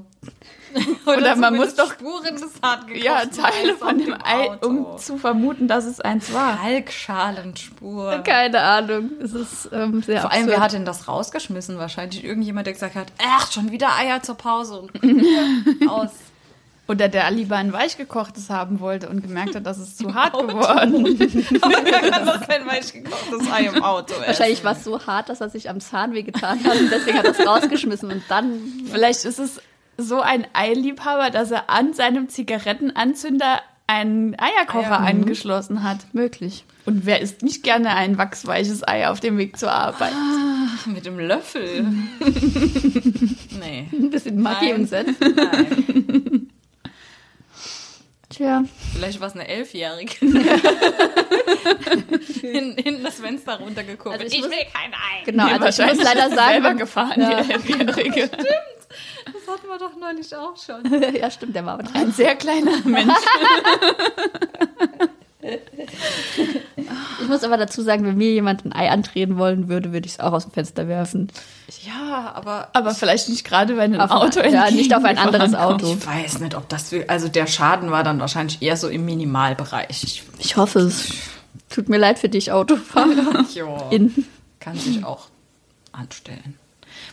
Oder 1.06 1.36
man 1.36 1.56
muss 1.56 1.74
doch- 1.74 1.92
Spuren 1.92 2.34
des 2.34 2.52
hart 2.62 2.84
ja, 2.94 3.24
Teile 3.26 3.72
Eis 3.72 3.78
von 3.78 3.98
dem 3.98 4.14
Ei, 4.14 4.50
Auto. 4.50 4.66
um 4.68 4.98
zu 4.98 5.16
vermuten, 5.18 5.68
dass 5.68 5.84
es 5.84 6.00
eins 6.00 6.32
war. 6.32 6.56
Kalkschalenspur. 6.60 8.18
Keine 8.24 8.60
Ahnung, 8.60 9.10
es 9.22 9.32
ist 9.32 9.68
ähm, 9.72 10.02
sehr 10.02 10.20
Vor 10.22 10.32
allem, 10.32 10.42
absurd. 10.42 10.56
wer 10.56 10.60
hat 10.64 10.72
denn 10.72 10.84
das 10.84 11.08
rausgeschmissen? 11.08 11.78
Wahrscheinlich 11.78 12.24
irgendjemand, 12.24 12.66
der 12.66 12.74
gesagt 12.74 12.94
hat, 12.94 13.06
ach, 13.26 13.50
schon 13.52 13.70
wieder 13.70 13.94
Eier 13.96 14.22
zur 14.22 14.36
Pause 14.36 14.80
und 14.80 14.92
aus. 15.88 16.10
Oder 16.88 17.08
der 17.08 17.28
lieber 17.32 17.56
ein 17.56 17.72
weichgekochtes 17.72 18.48
haben 18.48 18.78
wollte 18.78 19.08
und 19.08 19.20
gemerkt 19.20 19.56
hat, 19.56 19.66
dass 19.66 19.78
es 19.78 19.96
zu 19.96 20.14
hart 20.14 20.34
geworden 20.38 21.18
Aber 21.60 21.80
wer 21.82 22.10
kann 22.10 22.24
doch 22.24 22.46
kein 22.46 22.64
weich 22.64 22.92
gekochtes 22.92 23.50
Ei 23.50 23.64
im 23.64 23.82
Auto 23.82 24.14
essen? 24.14 24.26
Wahrscheinlich 24.28 24.62
war 24.62 24.70
es 24.72 24.84
so 24.84 25.04
hart, 25.04 25.28
dass 25.28 25.40
er 25.40 25.50
sich 25.50 25.68
am 25.68 25.80
Zahn 25.80 26.12
wehgetan 26.14 26.62
hat 26.62 26.78
und 26.78 26.88
deswegen 26.92 27.18
hat 27.18 27.24
er 27.24 27.32
es 27.32 27.44
rausgeschmissen 27.44 28.12
und 28.12 28.22
dann 28.28 28.60
Vielleicht 28.88 29.24
ist 29.24 29.40
es 29.40 29.60
so 29.98 30.20
ein 30.20 30.46
Eiliebhaber, 30.52 31.30
dass 31.30 31.50
er 31.50 31.70
an 31.70 31.92
seinem 31.94 32.28
Zigarettenanzünder 32.28 33.60
einen 33.86 34.36
Eierkocher 34.38 35.00
Eier, 35.00 35.06
angeschlossen 35.06 35.82
hat. 35.84 35.98
möglich. 36.12 36.64
Und 36.86 37.06
wer 37.06 37.20
isst 37.20 37.42
nicht 37.42 37.62
gerne 37.62 37.94
ein 37.94 38.18
wachsweiches 38.18 38.86
Ei 38.86 39.08
auf 39.08 39.20
dem 39.20 39.38
Weg 39.38 39.56
zur 39.58 39.70
Arbeit? 39.72 40.12
Mit 40.86 41.06
dem 41.06 41.18
Löffel. 41.18 41.84
nee. 43.60 43.88
Ein 43.92 44.10
bisschen 44.10 44.40
Maggi 44.42 44.66
Nein. 44.70 44.74
und 44.80 44.86
Senf. 44.88 45.16
Nein. 45.20 46.50
Tja, 48.28 48.64
Vielleicht 48.92 49.20
war 49.20 49.28
es 49.28 49.34
eine 49.34 49.46
Elfjährige. 49.48 50.12
Hin, 52.40 52.76
hinten 52.76 53.04
das 53.04 53.14
Fenster 53.20 53.58
runtergeguckt. 53.58 54.20
Also 54.20 54.26
ich 54.36 54.42
muss- 54.42 54.50
kein 54.50 54.92
Ei. 54.92 55.22
genau. 55.24 55.46
Nee, 55.46 55.52
also 55.52 55.82
ich 55.82 55.88
muss 55.94 56.04
leider 56.04 56.28
sie 56.28 56.34
selber 56.34 56.62
sagen, 56.68 56.78
gefahren, 56.78 57.20
Ja. 57.20 57.42
die 57.42 57.52
Elfjährige. 57.52 58.28
Das 58.28 58.44
hatten 59.70 59.80
wir 59.80 59.86
doch 59.86 59.96
neulich 59.98 60.34
auch 60.34 60.54
schon. 60.56 61.14
ja 61.14 61.30
stimmt, 61.30 61.54
der 61.56 61.64
war 61.66 61.74
aber. 61.74 61.84
Ein 61.94 62.12
sehr 62.12 62.34
kleiner 62.36 62.72
Mensch. 62.84 63.12
Ich 67.20 67.28
muss 67.28 67.44
aber 67.44 67.56
dazu 67.56 67.82
sagen, 67.82 68.04
wenn 68.04 68.16
mir 68.16 68.32
jemand 68.32 68.64
ein 68.64 68.72
Ei 68.72 68.90
andrehen 68.90 69.38
wollen 69.38 69.68
würde, 69.68 69.92
würde 69.92 70.06
ich 70.06 70.12
es 70.14 70.20
auch 70.20 70.32
aus 70.32 70.44
dem 70.44 70.52
Fenster 70.52 70.88
werfen. 70.88 71.28
Ja, 71.82 72.32
aber 72.34 72.68
Aber 72.72 72.94
vielleicht 72.94 73.28
nicht 73.28 73.44
gerade, 73.44 73.76
wenn 73.76 73.94
ein 73.94 74.00
Auf- 74.00 74.10
Auto 74.10 74.40
ja, 74.40 74.70
nicht 74.70 74.94
auf 74.94 75.04
ein 75.04 75.18
anderes. 75.18 75.54
Auto. 75.54 75.94
ich 75.98 76.06
weiß 76.06 76.40
nicht, 76.40 76.54
ob 76.56 76.68
das... 76.68 76.90
will- 76.92 77.04
Also 77.08 77.28
der 77.28 77.46
Schaden 77.46 77.90
war 77.90 78.02
dann 78.02 78.18
wahrscheinlich 78.20 78.60
eher 78.62 78.76
so 78.76 78.88
im 78.88 79.04
Minimalbereich. 79.04 80.02
Ich, 80.02 80.22
Ich 80.38 80.56
hoffe 80.56 80.80
es. 80.80 81.12
Tut 81.70 81.88
mir 81.88 81.98
leid 81.98 82.18
für 82.18 82.28
dich, 82.28 82.52
Autofahrer. 82.52 83.44
ja, 83.54 83.88
In. 83.90 84.26
kann 84.60 84.76
sich 84.76 85.04
auch 85.04 85.26
anstellen. 85.92 86.56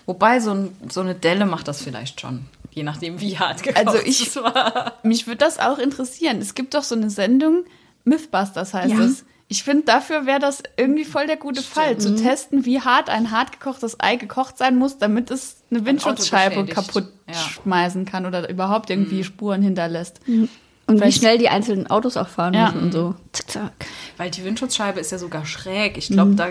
Wobei, 0.05 0.39
so, 0.39 0.51
ein, 0.51 0.75
so 0.89 1.01
eine 1.01 1.15
Delle 1.15 1.45
macht 1.45 1.67
das 1.67 1.81
vielleicht 1.81 2.19
schon. 2.21 2.45
Je 2.71 2.83
nachdem, 2.83 3.19
wie 3.21 3.37
hart 3.37 3.63
gekocht 3.63 3.85
Also 3.87 3.99
ich- 4.03 4.27
es 4.27 4.35
war. 4.35 4.93
Mich 5.03 5.27
würde 5.27 5.37
das 5.37 5.59
auch 5.59 5.77
interessieren. 5.77 6.39
Es 6.41 6.55
gibt 6.55 6.73
doch 6.73 6.83
so 6.83 6.95
eine 6.95 7.09
Sendung, 7.09 7.65
Mythbusters 8.03 8.73
heißt 8.73 8.91
Ja. 8.93 8.99
es. 8.99 9.25
Ich 9.49 9.63
finde, 9.63 9.83
dafür 9.83 10.25
wäre 10.25 10.39
das 10.39 10.63
irgendwie 10.77 11.03
voll 11.05 11.27
der 11.27 11.37
gute 11.37 11.61
Fall, 11.61 11.97
zu 11.99 12.15
testen, 12.15 12.65
wie 12.65 12.81
hart 12.81 13.09
ein 13.09 13.29
hart 13.29 13.51
gekochtes 13.51 13.99
Ei 13.99 14.15
gekocht 14.15 14.57
sein 14.57 14.77
muss, 14.77 14.97
damit 14.97 15.29
es 15.29 15.57
eine 15.69 15.85
Windschutzscheibe 15.85 16.63
beschädigt. 16.63 16.75
kaputt 16.75 17.09
Ja. 17.27 17.33
schmeißen 17.35 18.05
kann 18.05 18.25
oder 18.25 18.49
überhaupt 18.49 18.89
irgendwie 18.89 19.23
Spuren 19.23 19.61
hinterlässt. 19.61 20.21
Und 20.27 20.49
wie 20.87 20.97
Vielleicht- 20.97 21.19
schnell 21.19 21.37
die 21.37 21.49
einzelnen 21.49 21.87
Autos 21.87 22.17
auch 22.17 22.27
fahren 22.29 22.55
Ja. 22.55 22.71
müssen 22.71 22.83
und 22.85 22.91
so. 22.93 23.15
Zack, 23.31 23.49
zack. 23.51 23.71
Weil 24.17 24.31
die 24.31 24.43
Windschutzscheibe 24.43 24.99
ist 24.99 25.11
ja 25.11 25.19
sogar 25.19 25.45
schräg. 25.45 25.97
Ich 25.97 26.07
glaube, 26.07 26.33
da 26.35 26.47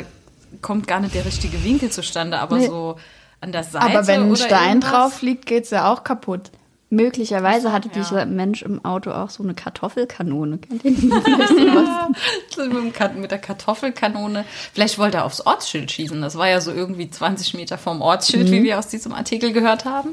kommt 0.60 0.86
gar 0.86 1.00
nicht 1.00 1.14
der 1.14 1.24
richtige 1.24 1.64
Winkel 1.64 1.90
zustande, 1.90 2.38
aber 2.38 2.58
Nee. 2.58 2.66
so 2.68 2.96
an 3.42 3.52
der 3.52 3.64
Seite. 3.64 3.84
Aber 3.84 4.06
wenn 4.06 4.30
ein 4.30 4.36
Stein 4.36 4.78
irgendwas- 4.78 4.90
drauf 4.90 5.22
liegt, 5.22 5.46
geht's 5.46 5.70
ja 5.70 5.92
auch 5.92 6.04
kaputt. 6.04 6.50
Möglicherweise 6.90 7.72
hatte 7.72 7.88
ja. 7.88 7.94
dieser 7.94 8.26
Mensch 8.26 8.60
im 8.62 8.84
Auto 8.84 9.12
auch 9.12 9.30
so 9.30 9.42
eine 9.42 9.54
Kartoffelkanone. 9.54 10.58
Kennt 10.58 10.84
ihr 10.84 10.90
die? 10.94 11.06
Mit, 13.18 13.30
der 13.30 13.38
Kartoffelkanone. 13.38 14.44
Vielleicht 14.74 14.98
wollte 14.98 15.16
er 15.18 15.24
aufs 15.24 15.40
Ortsschild 15.40 15.90
schießen. 15.90 16.20
Das 16.20 16.36
war 16.36 16.48
ja 16.48 16.60
so 16.60 16.70
irgendwie 16.70 17.08
20 17.08 17.54
Meter 17.54 17.78
vom 17.78 18.02
Ortsschild, 18.02 18.48
Mhm. 18.48 18.52
wie 18.52 18.62
wir 18.64 18.78
aus 18.78 18.88
diesem 18.88 19.14
Artikel 19.14 19.52
gehört 19.52 19.86
haben. 19.86 20.10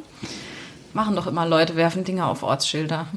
Machen 0.93 1.15
doch 1.17 1.27
immer 1.27 1.45
Leute, 1.45 1.75
werfen 1.75 2.05
Dinger 2.05 2.27
auf 2.27 2.43
Ortsschilder. 2.43 3.07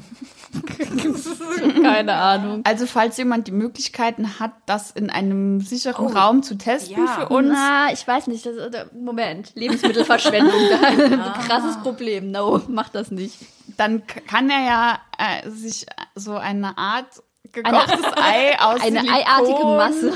Keine 1.81 2.13
Ahnung. 2.15 2.61
Also 2.65 2.85
falls 2.85 3.17
jemand 3.17 3.47
die 3.47 3.51
Möglichkeiten 3.51 4.39
hat, 4.39 4.51
das 4.65 4.91
in 4.91 5.09
einem 5.09 5.61
sicheren 5.61 6.07
Oh, 6.07 6.09
Raum 6.09 6.43
zu 6.43 6.55
testen 6.57 6.97
ja. 7.05 7.07
für 7.07 7.29
uns, 7.29 7.49
Na, 7.51 7.91
ich 7.91 8.07
weiß 8.07 8.27
nicht. 8.27 8.45
Das, 8.45 8.55
äh, 8.57 8.85
Moment, 8.93 9.51
Lebensmittelverschwendung, 9.55 10.53
krasses 11.47 11.77
Problem. 11.81 12.31
No, 12.31 12.61
mach 12.67 12.89
das 12.89 13.11
nicht. 13.11 13.37
dann 13.77 14.05
kann 14.07 14.49
er 14.49 14.65
ja 14.65 14.99
äh, 15.17 15.49
sich 15.49 15.85
so 16.15 16.35
eine 16.35 16.77
Art 16.77 17.07
gekochtes 17.51 18.05
Ei 18.17 18.59
aus 18.59 18.81
Eine 18.81 19.01
Silikon 19.01 19.15
eiartige 19.15 19.63
Masse. 19.65 20.13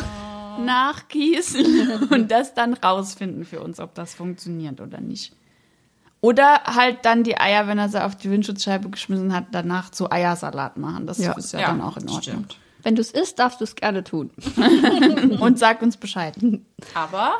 nachgießen 0.59 2.07
und 2.09 2.31
das 2.31 2.53
dann 2.53 2.73
rausfinden 2.73 3.45
für 3.45 3.61
uns, 3.61 3.79
ob 3.79 3.93
das 3.95 4.13
funktioniert 4.13 4.81
oder 4.81 4.99
nicht. 4.99 5.33
Oder 6.27 6.61
halt 6.65 6.97
dann 7.05 7.23
die 7.23 7.37
Eier, 7.39 7.67
wenn 7.67 7.77
er 7.77 7.87
sie 7.87 8.03
auf 8.03 8.17
die 8.17 8.29
Windschutzscheibe 8.29 8.89
geschmissen 8.89 9.33
hat, 9.33 9.45
danach 9.53 9.91
zu 9.91 10.11
Eiersalat 10.11 10.75
machen. 10.75 11.07
Das 11.07 11.19
Ja. 11.19 11.31
ist 11.37 11.53
ja, 11.53 11.61
dann 11.61 11.79
auch 11.81 11.95
in 11.95 12.03
Ordnung. 12.03 12.21
Stimmt. 12.21 12.57
Wenn 12.83 12.95
du 12.95 13.01
es 13.01 13.11
isst, 13.11 13.39
darfst 13.39 13.61
du 13.61 13.63
es 13.63 13.75
gerne 13.75 14.03
tun. 14.03 14.31
Und 15.39 15.57
sag 15.57 15.81
uns 15.81 15.95
Bescheid. 15.95 16.35
Aber 16.93 17.35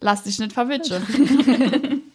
Lass 0.00 0.24
dich 0.24 0.38
nicht 0.40 0.52
verwitschen. 0.52 1.02